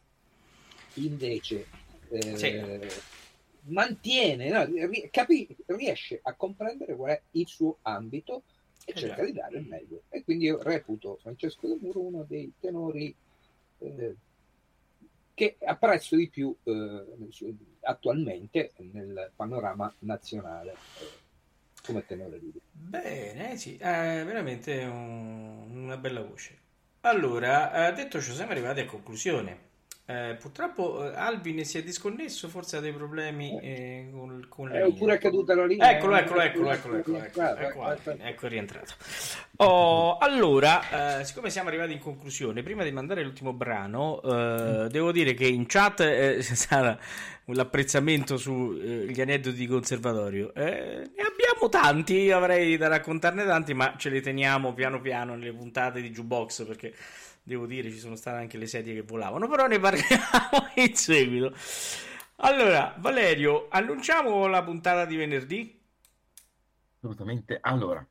invece 0.95 1.67
eh, 2.09 2.35
Sì. 2.37 2.53
mantiene, 3.65 4.49
no, 4.49 4.65
capi- 5.09 5.55
riesce 5.67 6.19
a 6.21 6.35
comprendere 6.35 6.95
qual 6.95 7.11
è 7.11 7.23
il 7.31 7.47
suo 7.47 7.79
ambito 7.83 8.43
e 8.85 8.91
Eh, 8.91 8.95
cerca 8.99 9.21
già. 9.21 9.25
di 9.25 9.33
dare 9.33 9.57
il 9.57 9.67
meglio. 9.67 10.03
E 10.09 10.23
quindi 10.23 10.45
io 10.45 10.61
reputo 10.61 11.17
Francesco 11.17 11.67
De 11.67 11.77
Muro 11.81 12.01
uno 12.01 12.23
dei 12.23 12.53
tenori 12.59 13.15
eh, 13.79 14.15
che 15.33 15.57
apprezzo 15.63 16.15
di 16.15 16.29
più 16.29 16.55
eh, 16.63 17.05
attualmente 17.81 18.73
nel 18.91 19.31
panorama 19.35 19.93
nazionale 19.99 20.81
come 21.83 22.05
tenore 22.05 22.37
lirico. 22.39 22.65
Bene, 22.71 23.57
sì, 23.57 23.77
è 23.77 24.23
veramente 24.25 24.83
un- 24.83 25.69
una 25.85 25.97
bella 25.97 26.21
voce. 26.21 26.59
Allora, 27.01 27.87
eh, 27.87 27.93
detto 27.93 28.19
ciò, 28.19 28.33
siamo 28.33 28.51
arrivati 28.51 28.79
a 28.81 28.85
conclusione. 28.85 29.69
Eh, 30.05 30.35
purtroppo 30.37 31.09
eh, 31.09 31.15
Alvin 31.15 31.63
si 31.63 31.77
è 31.77 31.83
disconnesso, 31.83 32.49
forse 32.49 32.75
ha 32.77 32.79
dei 32.81 32.91
problemi 32.93 33.57
eh, 33.61 34.09
con, 34.11 34.45
con 34.49 34.69
la 34.69 34.79
Eh, 34.79 34.83
oppure 34.83 35.13
è 35.13 35.17
linea. 35.17 35.17
caduta 35.17 35.55
la 35.55 35.65
linea. 35.65 35.91
Eccolo, 35.91 36.15
eccolo, 36.17 36.41
eh, 36.41 36.45
eccolo, 36.47 36.71
eh, 36.71 36.73
eccolo, 36.73 37.17
eh, 37.19 37.31
eh, 37.37 37.55
ecco 37.57 37.85
eh, 37.85 37.89
Alvin, 37.89 38.19
eh, 38.19 38.29
ecco 38.29 38.45
è 38.45 38.49
rientrato. 38.49 38.95
Oh, 39.57 40.17
allora, 40.17 41.19
eh, 41.19 41.23
siccome 41.23 41.49
siamo 41.49 41.69
arrivati 41.69 41.93
in 41.93 41.99
conclusione, 41.99 42.63
prima 42.63 42.83
di 42.83 42.91
mandare 42.91 43.23
l'ultimo 43.23 43.53
brano, 43.53 44.21
eh, 44.23 44.87
devo 44.89 45.11
dire 45.13 45.33
che 45.35 45.47
in 45.47 45.65
chat 45.67 46.01
eh, 46.01 46.37
c'è 46.41 46.55
stato 46.55 46.99
l'apprezzamento 47.45 48.35
sugli 48.37 49.19
aneddoti 49.21 49.55
di 49.55 49.67
conservatorio. 49.67 50.53
Eh, 50.53 50.63
ne 51.15 51.23
abbiamo 51.23 51.69
tanti, 51.69 52.29
avrei 52.31 52.75
da 52.77 52.87
raccontarne 52.89 53.45
tanti, 53.45 53.73
ma 53.73 53.95
ce 53.97 54.09
li 54.09 54.21
teniamo 54.21 54.73
piano 54.73 54.99
piano 54.99 55.35
nelle 55.35 55.53
puntate 55.53 56.01
di 56.01 56.09
Jukebox 56.09 56.65
perché 56.65 56.93
devo 57.43 57.65
dire 57.65 57.91
ci 57.91 57.99
sono 57.99 58.15
state 58.15 58.37
anche 58.37 58.57
le 58.57 58.67
sedie 58.67 58.93
che 58.93 59.01
volavano, 59.03 59.47
però 59.47 59.67
ne 59.67 59.79
parliamo 59.79 60.69
in 60.75 60.95
seguito. 60.95 61.53
Allora, 62.37 62.95
Valerio, 62.99 63.67
annunciamo 63.69 64.47
la 64.47 64.63
puntata 64.63 65.05
di 65.05 65.15
venerdì? 65.15 65.81
Assolutamente. 66.97 67.59
Allora, 67.61 68.03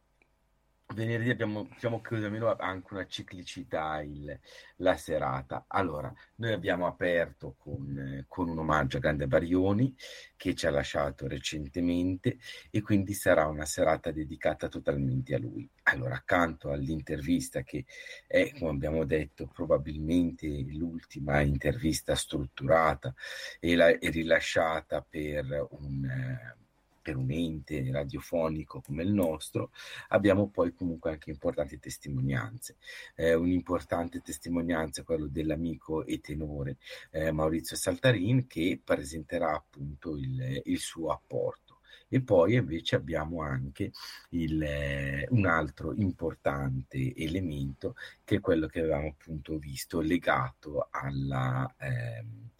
venerdì 0.92 1.30
abbiamo, 1.30 1.66
diciamo 1.72 2.00
che 2.00 2.14
almeno 2.16 2.54
anche 2.56 2.94
una 2.94 3.06
ciclicità 3.06 4.00
il- 4.02 4.38
la 4.76 4.96
serata. 4.96 5.64
Allora, 5.68 6.12
noi 6.36 6.52
abbiamo 6.52 6.86
aperto 6.86 7.54
con, 7.58 8.24
con 8.28 8.48
un 8.48 8.58
omaggio 8.58 8.96
a 8.98 9.00
Grande 9.00 9.26
Barioni 9.26 9.94
che 10.36 10.54
ci 10.54 10.66
ha 10.66 10.70
lasciato 10.70 11.26
recentemente 11.28 12.38
e 12.70 12.80
quindi 12.82 13.12
sarà 13.14 13.46
una 13.46 13.64
serata 13.64 14.10
dedicata 14.10 14.68
totalmente 14.68 15.34
a 15.34 15.38
lui. 15.38 15.68
Allora, 15.84 16.14
accanto 16.16 16.70
all'intervista 16.70 17.62
che 17.62 17.84
è, 18.26 18.52
come 18.58 18.70
abbiamo 18.70 19.04
detto, 19.04 19.46
probabilmente 19.46 20.46
l'ultima 20.68 21.40
intervista 21.40 22.14
strutturata 22.14 23.14
e, 23.60 23.74
la- 23.76 23.98
e 23.98 24.10
rilasciata 24.10 25.02
per 25.08 25.66
un... 25.70 26.04
eh, 26.04 26.60
per 27.02 27.16
un 27.16 27.30
ente 27.30 27.90
radiofonico 27.90 28.80
come 28.80 29.02
il 29.02 29.12
nostro, 29.12 29.70
abbiamo 30.08 30.48
poi 30.48 30.72
comunque 30.72 31.10
anche 31.10 31.30
importanti 31.30 31.78
testimonianze. 31.78 32.76
Eh, 33.16 33.34
un'importante 33.34 34.20
testimonianza 34.20 35.00
è 35.00 35.04
quello 35.04 35.26
dell'amico 35.26 36.04
e 36.06 36.20
tenore 36.20 36.76
eh, 37.10 37.32
Maurizio 37.32 37.76
Saltarin 37.76 38.46
che 38.46 38.80
presenterà 38.82 39.52
appunto 39.52 40.16
il, 40.16 40.62
il 40.64 40.78
suo 40.78 41.10
apporto. 41.10 41.80
E 42.08 42.20
poi 42.20 42.56
invece 42.56 42.96
abbiamo 42.96 43.40
anche 43.40 43.90
il, 44.30 44.62
eh, 44.62 45.26
un 45.30 45.46
altro 45.46 45.94
importante 45.94 47.14
elemento 47.16 47.94
che 48.22 48.36
è 48.36 48.40
quello 48.40 48.66
che 48.66 48.80
avevamo 48.80 49.08
appunto 49.08 49.56
visto 49.56 50.00
legato 50.00 50.88
alla, 50.90 51.74
ehm, 51.78 52.50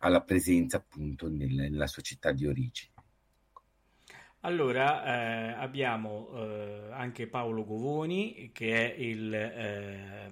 alla 0.00 0.22
presenza 0.22 0.76
appunto 0.76 1.28
nel- 1.28 1.52
nella 1.52 1.88
sua 1.88 2.02
città 2.02 2.30
di 2.30 2.46
origine. 2.46 2.91
Allora, 4.44 5.04
eh, 5.04 5.54
abbiamo 5.56 6.28
eh, 6.34 6.88
anche 6.90 7.28
Paolo 7.28 7.64
Govoni, 7.64 8.50
che 8.52 8.92
è 8.92 9.00
il, 9.00 9.32
eh, 9.32 10.30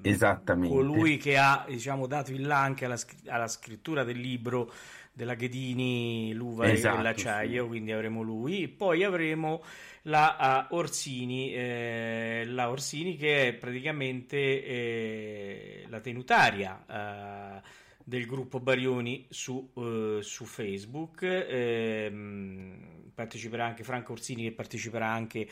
colui 0.66 1.16
che 1.16 1.38
ha 1.38 1.64
diciamo, 1.68 2.08
dato 2.08 2.32
il 2.32 2.44
là 2.44 2.60
anche 2.60 2.86
alla, 2.86 2.98
alla 3.26 3.46
scrittura 3.46 4.02
del 4.02 4.18
libro 4.18 4.72
della 5.12 5.34
Ghedini, 5.34 6.32
l'uva 6.32 6.66
e 6.66 6.72
Esatto, 6.72 7.02
l'acciaio, 7.02 7.62
sì. 7.62 7.68
quindi 7.68 7.92
avremo 7.92 8.22
lui. 8.22 8.66
Poi 8.66 9.04
avremo 9.04 9.62
la 10.02 10.36
ah, 10.36 10.66
Orsini, 10.70 11.54
eh, 11.54 12.42
la 12.46 12.68
Orsini 12.68 13.16
che 13.16 13.48
è 13.48 13.52
praticamente 13.52 14.36
eh, 14.36 15.84
la 15.88 16.00
tenutaria 16.00 16.84
eh, 16.84 17.62
del 18.02 18.26
gruppo 18.26 18.58
Barioni 18.58 19.26
su, 19.28 19.70
eh, 19.76 20.18
su 20.20 20.44
Facebook. 20.46 21.22
Parteciperà 23.14 23.66
anche 23.66 23.84
Franco 23.84 24.12
Orsini 24.12 24.44
che 24.44 24.52
parteciperà 24.52 25.08
anche 25.08 25.48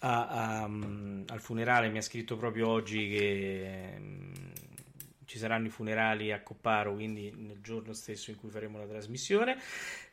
a- 0.00 0.26
a, 0.62 0.68
mm, 0.68 1.22
al 1.28 1.40
funerale. 1.40 1.88
Mi 1.88 1.98
ha 1.98 2.02
scritto 2.02 2.36
proprio 2.36 2.68
oggi 2.68 3.08
che 3.08 3.94
mm, 3.98 4.32
ci 5.26 5.38
saranno 5.38 5.66
i 5.66 5.70
funerali 5.70 6.32
a 6.32 6.42
Copparo, 6.42 6.92
quindi 6.94 7.32
nel 7.36 7.60
giorno 7.60 7.92
stesso 7.92 8.30
in 8.30 8.36
cui 8.36 8.50
faremo 8.50 8.78
la 8.78 8.86
trasmissione. 8.86 9.58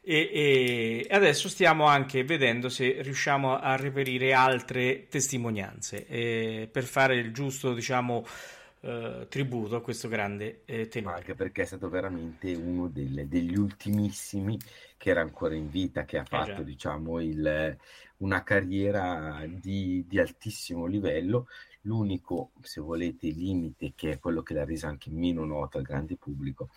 E, 0.02 0.30
e 0.32 1.08
adesso 1.10 1.50
stiamo 1.50 1.86
anche 1.86 2.24
vedendo 2.24 2.70
se 2.70 3.02
riusciamo 3.02 3.60
a 3.60 3.76
reperire 3.76 4.34
altre 4.34 5.08
testimonianze 5.10 6.06
eh, 6.06 6.70
per 6.72 6.84
fare 6.84 7.16
il 7.16 7.34
giusto, 7.34 7.74
diciamo, 7.74 8.26
eh, 8.82 9.26
tributo 9.30 9.76
a 9.76 9.82
questo 9.82 10.08
grande 10.08 10.64
eh, 10.66 10.88
tenore. 10.88 11.20
anche 11.20 11.36
perché 11.36 11.62
è 11.64 11.66
stato 11.66 11.90
veramente 11.90 12.54
uno 12.54 12.88
delle- 12.90 13.28
degli 13.28 13.56
ultimissimi 13.58 14.60
che 14.98 15.10
era 15.10 15.22
ancora 15.22 15.56
in 15.56 15.70
vita, 15.70 16.06
che 16.06 16.18
ha 16.18 16.26
già. 16.30 16.30
fatto, 16.30 16.62
diciamo, 16.64 17.20
il- 17.22 17.78
una 18.18 18.44
carriera 18.44 19.44
di, 19.48 20.06
di 20.08 20.20
altissimo 20.20 20.86
livello. 20.86 21.48
L'unico, 21.82 22.52
se 22.62 22.82
volete, 22.82 23.30
limite, 23.30 23.94
che 23.96 24.12
è 24.14 24.20
quello 24.20 24.44
che 24.44 24.54
l'ha 24.54 24.66
reso 24.66 24.88
anche 24.88 25.10
meno 25.10 25.46
noto 25.46 25.78
al 25.78 25.84
grande 25.84 26.18
pubblico, 26.18 26.70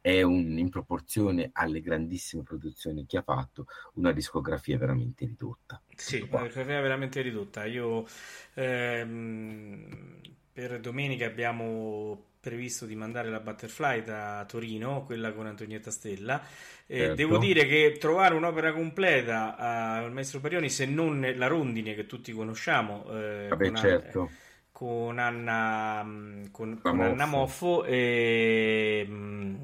è 0.00 0.22
un- 0.22 0.58
in 0.58 0.68
proporzione 0.70 1.50
alle 1.52 1.80
grandissime 1.80 2.42
produzioni 2.44 3.04
che 3.06 3.18
ha 3.18 3.22
fatto, 3.22 3.66
una 3.94 4.12
discografia 4.12 4.78
veramente 4.78 5.26
ridotta. 5.26 5.80
Sì, 5.94 6.26
una 6.30 6.48
carriera 6.48 6.80
veramente 6.80 7.20
ridotta. 7.22 7.64
Io 7.64 8.06
ehm, 8.54 10.20
per 10.52 10.80
domenica 10.80 11.26
abbiamo 11.26 12.30
previsto 12.40 12.86
di 12.86 12.96
mandare 12.96 13.30
la 13.30 13.40
Butterfly 13.40 14.02
da 14.02 14.44
Torino, 14.48 15.04
quella 15.04 15.32
con 15.32 15.46
Antonietta 15.46 15.90
Stella. 15.90 16.42
E 16.86 17.12
Certo. 17.12 17.14
devo 17.14 17.38
dire 17.38 17.66
che 17.66 17.96
trovare 17.98 18.34
un'opera 18.34 18.72
completa 18.72 19.56
eh, 19.58 20.04
al 20.04 20.12
maestro 20.12 20.40
Parioni, 20.40 20.68
se 20.68 20.86
non 20.86 21.20
la 21.36 21.46
Rondine 21.46 21.94
che 21.94 22.06
tutti 22.06 22.32
conosciamo, 22.32 23.04
eh, 23.12 23.54
Vabbè, 23.54 23.60
con, 23.60 23.76
An- 23.76 24.00
certo. 24.00 24.38
con 24.70 25.18
Anna, 25.18 26.02
mm, 26.04 26.44
con, 26.50 26.80
con 26.82 27.00
Anna 27.00 27.26
Moffo. 27.26 27.26
Moffo 27.26 27.84
e, 27.84 29.06
mm, 29.08 29.54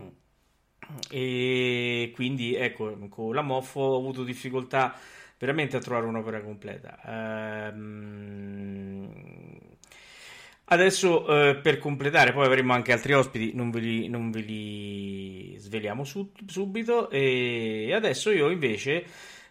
e 1.11 2.11
quindi 2.15 2.55
ecco, 2.55 2.97
con 3.09 3.35
la 3.35 3.43
Moffo 3.43 3.81
ho 3.81 3.99
avuto 3.99 4.25
difficoltà 4.25 4.95
veramente 5.39 5.77
a 5.77 5.81
trovare 5.81 6.07
un'opera 6.07 6.41
completa. 6.41 6.99
Ehm, 7.69 9.11
Adesso 10.71 11.49
eh, 11.49 11.57
per 11.57 11.79
completare, 11.79 12.33
poi 12.33 12.45
avremo 12.45 12.75
anche 12.75 12.93
altri 12.93 13.15
ospiti, 13.15 13.53
non 13.55 13.71
ve 13.71 13.81
li, 13.81 14.09
non 14.09 14.31
ve 14.31 14.41
li 14.41 15.57
sveliamo 15.59 16.05
su- 16.05 16.31
subito. 16.47 17.09
E 17.09 17.91
adesso 17.95 18.31
io 18.31 18.51
invece 18.51 19.05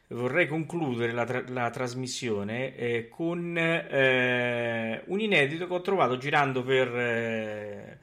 vorrei 0.09 0.47
concludere 0.47 1.11
la, 1.13 1.25
tra- 1.25 1.43
la 1.47 1.69
trasmissione 1.71 2.75
eh, 2.75 3.07
con 3.09 3.57
eh, 3.57 5.01
un 5.07 5.19
inedito 5.19 5.67
che 5.67 5.73
ho 5.73 5.81
trovato 5.81 6.17
girando 6.17 6.61
per, 6.63 6.87
eh, 6.95 7.97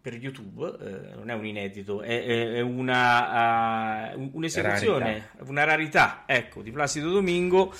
per 0.00 0.14
YouTube, 0.14 0.66
eh, 0.80 1.14
non 1.14 1.30
è 1.30 1.34
un 1.34 1.46
inedito, 1.46 2.02
è, 2.02 2.24
è- 2.24 2.52
è 2.54 2.60
una, 2.60 4.12
uh, 4.16 4.30
un'esecuzione, 4.32 5.04
Rarità. 5.04 5.28
una 5.46 5.64
rarità, 5.64 6.22
ecco, 6.26 6.60
di 6.60 6.72
Placido 6.72 7.10
Domingo 7.10 7.72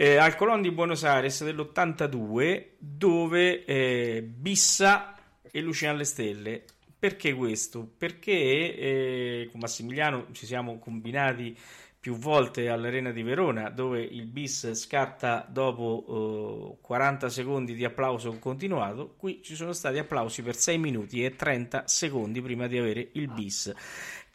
eh, 0.00 0.16
al 0.16 0.36
Colón 0.36 0.62
di 0.62 0.70
Buenos 0.70 1.02
Aires 1.02 1.42
dell'82 1.42 2.66
dove 2.78 3.64
eh, 3.64 4.22
Bissa 4.22 5.12
e 5.42 5.60
Luciano 5.60 5.94
alle 5.94 6.04
Stelle. 6.04 6.62
Perché 6.96 7.34
questo? 7.34 7.84
Perché 7.98 8.30
eh, 8.30 9.48
con 9.50 9.58
Massimiliano 9.58 10.28
ci 10.30 10.46
siamo 10.46 10.78
combinati 10.78 11.58
più 11.98 12.14
volte 12.14 12.68
all'Arena 12.68 13.10
di 13.10 13.24
Verona 13.24 13.70
dove 13.70 14.00
il 14.00 14.26
bis 14.26 14.72
scatta 14.74 15.44
dopo 15.50 16.76
eh, 16.78 16.80
40 16.80 17.28
secondi 17.28 17.74
di 17.74 17.84
applauso 17.84 18.38
continuato. 18.38 19.16
Qui 19.16 19.42
ci 19.42 19.56
sono 19.56 19.72
stati 19.72 19.98
applausi 19.98 20.42
per 20.42 20.54
6 20.54 20.78
minuti 20.78 21.24
e 21.24 21.34
30 21.34 21.88
secondi 21.88 22.40
prima 22.40 22.68
di 22.68 22.78
avere 22.78 23.08
il 23.14 23.26
bis. 23.32 23.74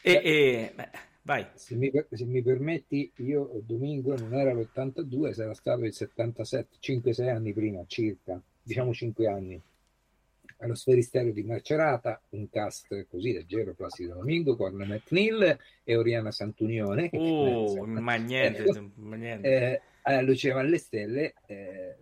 E, 0.02 0.12
e- 0.22 0.72
beh, 0.74 0.90
vai. 1.24 1.46
Se 1.54 1.74
mi, 1.74 1.90
se 2.10 2.24
mi 2.24 2.42
permetti, 2.42 3.10
io 3.16 3.60
domingo 3.64 4.16
non 4.16 4.32
era 4.34 4.52
l'82, 4.52 5.32
sarà 5.32 5.52
stato 5.54 5.84
il 5.84 5.92
77, 5.92 6.76
5-6 6.80 7.28
anni 7.28 7.52
prima, 7.52 7.82
circa, 7.86 8.40
diciamo 8.62 8.94
5 8.94 9.26
anni. 9.26 9.60
Allo 10.58 10.74
Sferistello 10.74 11.32
di 11.32 11.42
Marcerata, 11.42 12.22
un 12.30 12.48
cast 12.48 13.06
così 13.10 13.32
leggero, 13.32 13.74
Placido 13.74 14.14
Domingo, 14.14 14.56
con 14.56 14.74
McNeil 14.74 15.58
e 15.82 15.96
Oriana 15.96 16.30
Santunione. 16.30 17.10
Oh, 17.12 17.84
ma 17.84 18.14
niente, 18.14 18.62
ecco, 18.62 18.90
ma 18.94 19.16
niente. 19.16 19.48
eh, 19.48 19.80
alla 20.02 20.22
Luce 20.22 20.52
alle 20.52 20.78
Stelle 20.78 21.34
eh, 21.46 21.96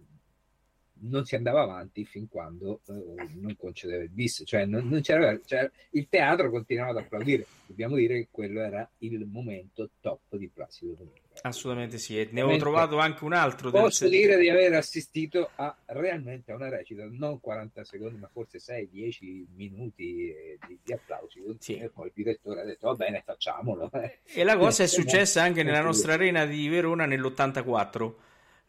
non 1.02 1.24
si 1.24 1.34
andava 1.34 1.62
avanti 1.62 2.04
fin 2.04 2.28
quando 2.28 2.80
eh, 2.88 3.28
non 3.40 3.56
concedeva 3.56 4.02
il 4.02 4.10
bis, 4.10 4.42
cioè, 4.44 4.64
non, 4.66 4.88
non 4.88 5.00
c'era, 5.00 5.38
cioè, 5.44 5.70
il 5.90 6.06
teatro 6.08 6.50
continuava 6.50 6.90
ad 6.90 6.98
applaudire. 6.98 7.46
Dobbiamo 7.66 7.96
dire 7.96 8.14
che 8.16 8.28
quello 8.30 8.60
era 8.60 8.88
il 8.98 9.26
momento 9.26 9.90
top 10.00 10.36
di 10.36 10.48
Placido 10.48 10.92
Domingo. 10.92 11.20
Assolutamente 11.42 11.96
sì, 11.96 12.18
e 12.20 12.24
ne 12.24 12.42
ho 12.42 12.46
Veramente 12.46 12.58
trovato 12.58 12.98
anche 12.98 13.24
un 13.24 13.32
altro 13.32 13.70
del 13.70 13.80
Posso 13.80 14.04
se- 14.04 14.10
dire 14.10 14.38
di 14.38 14.50
aver 14.50 14.74
assistito 14.74 15.50
a 15.54 15.74
realmente 15.86 16.52
a 16.52 16.56
una 16.56 16.68
recita, 16.68 17.06
non 17.08 17.40
40 17.40 17.84
secondi, 17.84 18.18
ma 18.18 18.28
forse 18.30 18.58
6-10 18.58 19.46
minuti 19.54 20.28
eh, 20.28 20.58
di, 20.68 20.78
di 20.82 20.92
applausi. 20.92 21.42
Sì. 21.58 21.78
E 21.78 21.88
poi 21.88 22.08
il 22.08 22.12
direttore 22.14 22.60
ha 22.60 22.64
detto: 22.64 22.88
Va 22.88 22.94
bene, 22.94 23.22
facciamolo. 23.24 23.90
eh." 23.94 24.18
E 24.26 24.44
la 24.44 24.58
cosa 24.58 24.82
è 24.82 24.86
successa 24.86 25.42
anche 25.42 25.62
nella 25.62 25.80
nostra 25.80 26.12
arena 26.12 26.44
di 26.44 26.68
Verona 26.68 27.06
nell'84, 27.06 28.12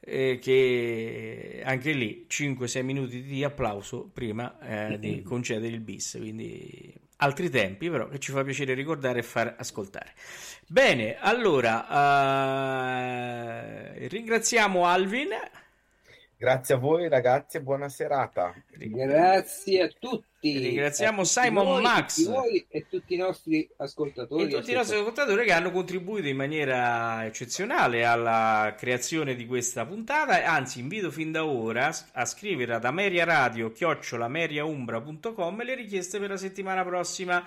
eh, 0.06 0.39
che 0.41 1.62
anche 1.64 1.91
lì 1.93 2.26
5-6 2.30 2.84
minuti 2.84 3.24
di 3.24 3.43
applauso 3.43 4.10
prima 4.12 4.60
eh, 4.60 4.99
di 4.99 5.22
concedere 5.22 5.74
il 5.74 5.80
bis, 5.80 6.18
quindi 6.20 6.93
altri 7.18 7.49
tempi 7.49 7.89
però 7.89 8.08
che 8.10 8.20
ci 8.20 8.32
fa 8.32 8.43
piacere 8.43 8.74
ricordare 8.74 9.20
e 9.20 9.24
far 9.24 9.56
ascoltare. 9.58 10.14
Bene, 10.68 11.18
allora 11.20 11.88
eh, 13.95 14.08
ringraziamo 14.08 14.86
Alvin. 14.86 15.30
Grazie 16.43 16.75
a 16.75 16.77
voi 16.77 17.07
ragazzi 17.07 17.55
e 17.55 17.61
buona 17.61 17.87
serata. 17.87 18.53
Grazie 18.75 19.83
a 19.83 19.89
tutti. 19.97 20.57
Ringraziamo 20.57 21.21
A 21.21 21.23
Simon 21.23 21.63
voi, 21.63 21.81
Max. 21.81 22.17
tutti 22.17 22.29
voi 22.29 22.65
e 22.67 22.85
tutti 22.89 23.13
i 23.13 23.17
nostri 23.17 23.69
ascoltatori. 23.77 24.43
E 24.43 24.49
tutti 24.49 24.71
i 24.71 24.73
nostri 24.73 24.97
ascoltatori 24.97 25.45
che 25.45 25.53
hanno 25.53 25.71
contribuito 25.71 26.27
in 26.27 26.35
maniera 26.35 27.25
eccezionale 27.25 28.03
alla 28.03 28.75
creazione 28.77 29.35
di 29.35 29.45
questa 29.45 29.85
puntata. 29.85 30.43
Anzi, 30.43 30.81
invito 30.81 31.11
fin 31.11 31.31
da 31.31 31.45
ora 31.45 31.95
a 32.11 32.25
scrivere 32.25 32.73
ad 32.73 32.83
ameriaradio.com 32.83 35.63
le 35.63 35.75
richieste 35.75 36.19
per 36.19 36.31
la 36.31 36.35
settimana 36.35 36.83
prossima, 36.83 37.41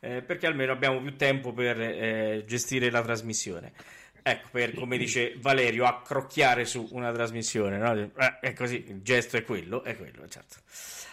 eh, 0.00 0.22
perché 0.22 0.48
almeno 0.48 0.72
abbiamo 0.72 1.00
più 1.00 1.14
tempo 1.14 1.52
per 1.52 1.80
eh, 1.80 2.42
gestire 2.48 2.90
la 2.90 3.00
trasmissione. 3.00 3.99
Ecco, 4.22 4.48
per 4.50 4.74
come 4.74 4.96
dice 4.98 5.34
Valerio, 5.38 5.86
accrocchiare 5.86 6.64
su 6.64 6.88
una 6.92 7.12
trasmissione, 7.12 7.78
no? 7.78 7.94
Eh, 7.94 8.38
è 8.40 8.52
così, 8.52 8.84
il 8.88 9.02
gesto 9.02 9.36
è 9.36 9.44
quello, 9.44 9.82
è 9.82 9.96
quello, 9.96 10.28
certo. 10.28 10.56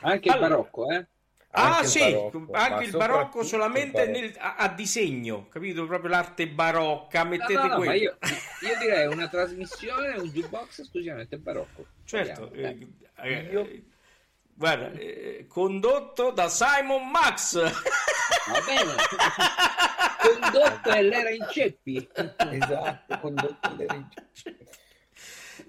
Anche 0.01 0.27
il 0.27 0.33
Allora- 0.33 0.49
barocco, 0.49 0.91
eh? 0.91 1.05
Ah, 1.51 1.77
Anche 1.77 1.81
il 1.83 1.87
sì, 1.87 1.99
barocco, 1.99 2.47
anche 2.51 2.83
il 2.83 2.91
barocco 2.91 3.43
solamente 3.43 4.01
il 4.01 4.09
barocco. 4.11 4.19
nel- 4.25 4.35
a, 4.37 4.55
a 4.57 4.67
disegno, 4.69 5.47
capito? 5.47 5.85
Proprio 5.87 6.09
l'arte 6.11 6.47
barocca, 6.47 7.23
mettete 7.23 7.53
no, 7.53 7.65
no, 7.67 7.75
quello. 7.77 7.85
ma 7.91 7.93
io, 7.95 8.17
io 8.61 8.77
direi 8.79 9.07
una 9.07 9.27
trasmissione, 9.27 10.17
un 10.17 10.27
jukebox 10.27 10.79
esclusivamente 10.79 11.37
barocco. 11.37 11.85
Certo, 12.05 12.51
eh, 12.51 12.77
eh, 13.23 13.39
Io- 13.49 13.69
guarda, 14.53 14.91
eh, 14.91 15.45
condotto 15.47 16.29
da 16.31 16.47
Simon 16.49 17.09
Max. 17.09 17.55
Va 17.59 18.61
bene. 18.65 18.93
Condotto 20.21 20.89
e 20.91 21.01
l'era 21.03 21.29
in 21.29 21.45
ceppi. 21.51 22.07
Esatto, 22.51 23.19
condotto 23.19 23.75
le 23.75 23.85
reg- 23.87 24.25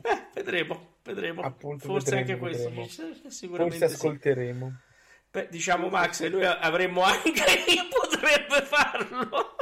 Eh, 0.03 0.26
vedremo, 0.34 0.96
vedremo. 1.03 1.42
Appunto, 1.42 1.86
Forse 1.86 2.14
vedremo, 2.16 2.30
anche 2.32 2.38
questo. 2.38 2.68
vedremo. 2.68 2.88
sì, 2.88 3.30
Sicuramente 3.30 3.78
Forse 3.78 3.94
sì. 3.96 4.07
ascolteremo. 4.07 4.80
Beh, 5.30 5.49
diciamo 5.51 5.88
Max, 5.88 6.20
e 6.20 6.28
noi 6.30 6.44
avremmo 6.44 7.03
anche 7.03 7.32
chi 7.66 7.78
potrebbe 7.90 8.62
farlo. 8.62 9.57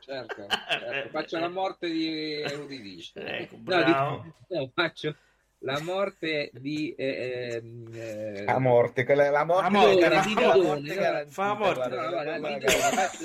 Certo, 0.00 0.46
certo. 0.68 1.08
faccio 1.10 1.38
la 1.38 1.48
morte 1.48 1.90
di 1.90 2.40
Euridice. 2.40 3.20
Ecco, 3.20 3.56
No, 3.56 3.60
bravo. 3.62 4.22
di- 4.48 4.56
no, 4.56 4.70
faccio 4.74 5.16
la 5.64 5.80
morte 5.80 6.50
di... 6.54 6.94
eh, 6.96 7.62
eh, 7.92 8.44
A 8.46 8.58
morte, 8.58 9.04
quella- 9.04 9.30
la 9.30 9.44
morte, 9.44 9.62
La 9.62 9.70
morte, 9.70 10.00
la 10.00 10.08
la 10.08 10.14
morte 10.62 10.94
garantita, 10.94 11.30
fa 11.30 11.46
la 11.46 11.54
morte. 11.54 11.88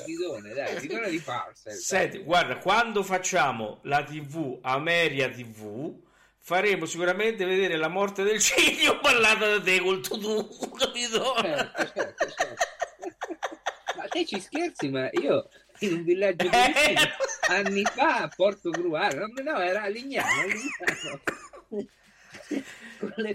Didone, 0.06 0.54
dai, 0.54 0.80
Didone 0.80 1.10
di 1.10 1.20
Parcel. 1.20 1.74
Senti, 1.74 2.20
guarda, 2.20 2.58
quando 2.58 3.04
facciamo 3.04 3.80
la 3.84 4.04
TV 4.04 4.60
Ameria 4.62 5.30
TV, 5.30 5.94
faremo 6.40 6.86
sicuramente 6.86 7.44
vedere 7.46 7.76
la 7.76 7.88
morte 7.90 8.24
del 8.24 8.40
cigno 8.40 9.00
ballata 9.02 9.48
da 9.58 9.62
te 9.62 9.80
col 9.80 10.00
tutù, 10.02 10.48
capito? 10.78 11.36
Certo, 11.42 11.92
certo, 11.94 12.28
certo. 12.30 12.66
Ma 13.98 14.04
te 14.10 14.26
ci 14.26 14.40
scherzi, 14.40 14.90
ma 14.90 15.10
io 15.12 15.50
in 15.80 15.94
un 15.94 16.04
villaggio 16.04 16.46
Eh. 16.52 16.96
anni 17.50 17.84
fa 17.84 18.18
a 18.22 18.32
Porto 18.34 18.70
Gruaro, 18.70 19.26
no, 19.28 19.42
no, 19.52 19.60
era 19.60 19.84
a 19.84 19.88
Lignano, 19.88 20.44
Lignano. 20.46 21.22
Con 23.00 23.14
le 23.18 23.34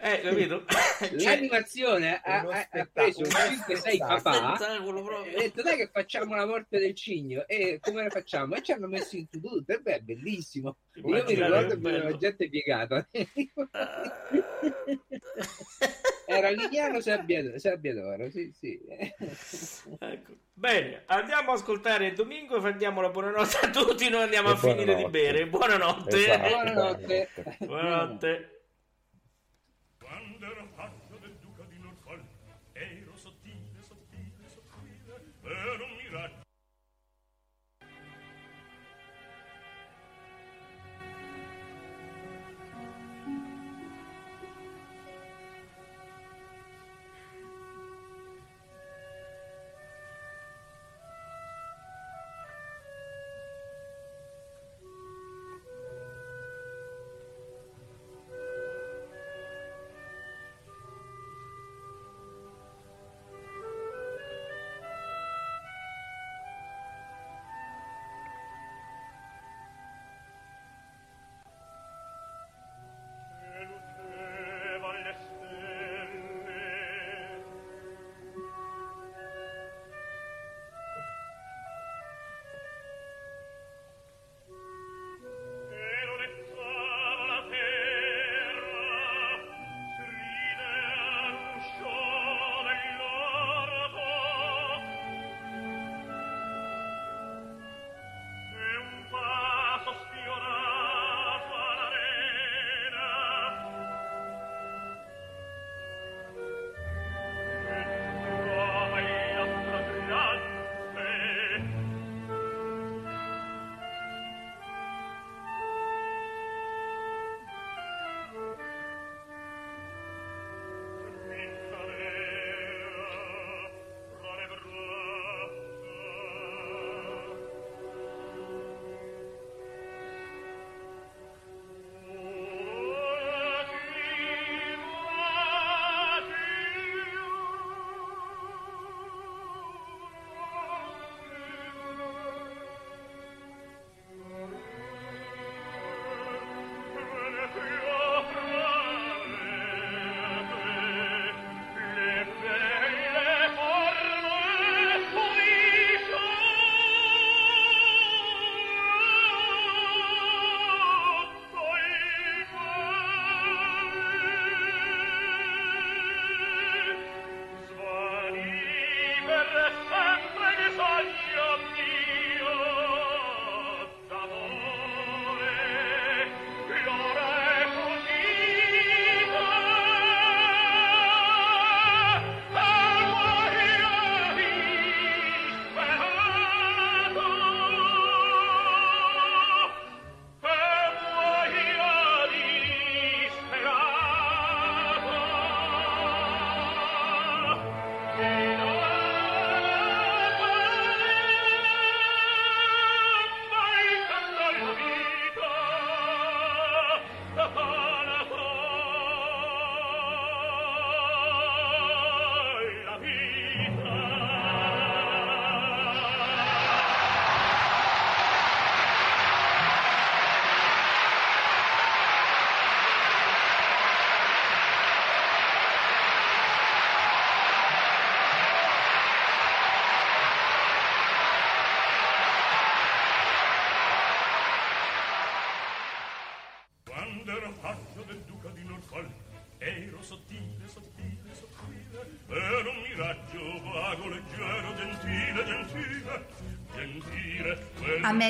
Eh, 0.00 0.20
capito? 0.20 0.64
Cioè, 0.96 1.10
L'animazione 1.36 2.20
ha, 2.22 2.40
ha- 2.40 2.88
preso 2.90 3.20
un 3.20 3.26
uno 3.26 3.36
5-6 3.36 3.98
papà 3.98 4.56
e 4.58 5.34
ha 5.34 5.38
detto 5.38 5.62
dai 5.62 5.76
che 5.76 5.88
facciamo 5.92 6.34
la 6.34 6.46
morte 6.46 6.78
del 6.78 6.94
cigno 6.94 7.46
e 7.46 7.78
come 7.80 8.02
la 8.04 8.10
facciamo? 8.10 8.54
E 8.54 8.62
ci 8.62 8.72
hanno 8.72 8.86
messo 8.88 9.16
in 9.16 9.28
tutto 9.28 9.72
e 9.72 9.78
beh 9.80 9.96
è 9.96 10.00
bellissimo 10.00 10.76
io 10.94 11.04
mi 11.24 11.34
ricordo 11.34 11.68
che 11.68 11.76
bello. 11.76 12.04
la 12.10 12.16
gente 12.16 12.48
piegata 12.48 13.06
era 16.26 16.50
Lignano 16.50 17.00
Sabbiadoro, 17.00 17.58
Sabbiadoro 17.58 18.30
sì 18.30 18.52
sì 18.52 18.78
Ecco. 19.98 20.32
Bene, 20.52 21.02
andiamo 21.06 21.52
a 21.52 21.54
ascoltare 21.54 22.12
Domingo 22.12 22.64
e 22.66 22.76
diamo 22.76 23.00
la 23.00 23.10
buonanotte 23.10 23.58
a 23.66 23.70
tutti. 23.70 24.08
Noi 24.08 24.22
andiamo 24.22 24.48
E 24.48 24.52
a 24.52 24.56
finire 24.56 24.94
di 24.94 25.02
buonanotte. 25.04 25.10
bere. 25.10 25.46
Buonanotte. 25.48 26.16
Esatto, 26.18 26.48
Buonanotte. 26.48 27.28
Buonanotte. 27.58 28.60
Quando 29.98 30.46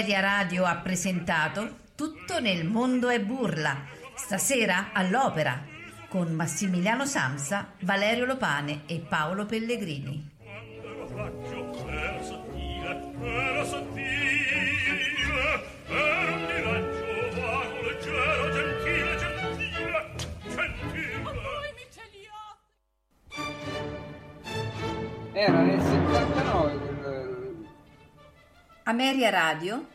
Ameria 0.07 0.21
Radio 0.21 0.65
ha 0.67 0.77
presentato 0.77 1.79
Tutto 1.97 2.39
nel 2.39 2.65
mondo 2.65 3.09
è 3.09 3.19
burla, 3.19 3.87
stasera 4.15 4.91
all'opera, 4.93 5.65
con 6.09 6.31
Massimiliano 6.31 7.05
Samsa, 7.05 7.73
Valerio 7.81 8.25
Lopane 8.25 8.83
e 8.87 9.01
Paolo 9.01 9.47
Pellegrini. 9.47 10.31
Era 25.33 25.63
nel 25.63 25.81
79 25.81 26.79
quel... 26.79 27.67
Ameria 28.85 29.31
Radio, 29.31 29.95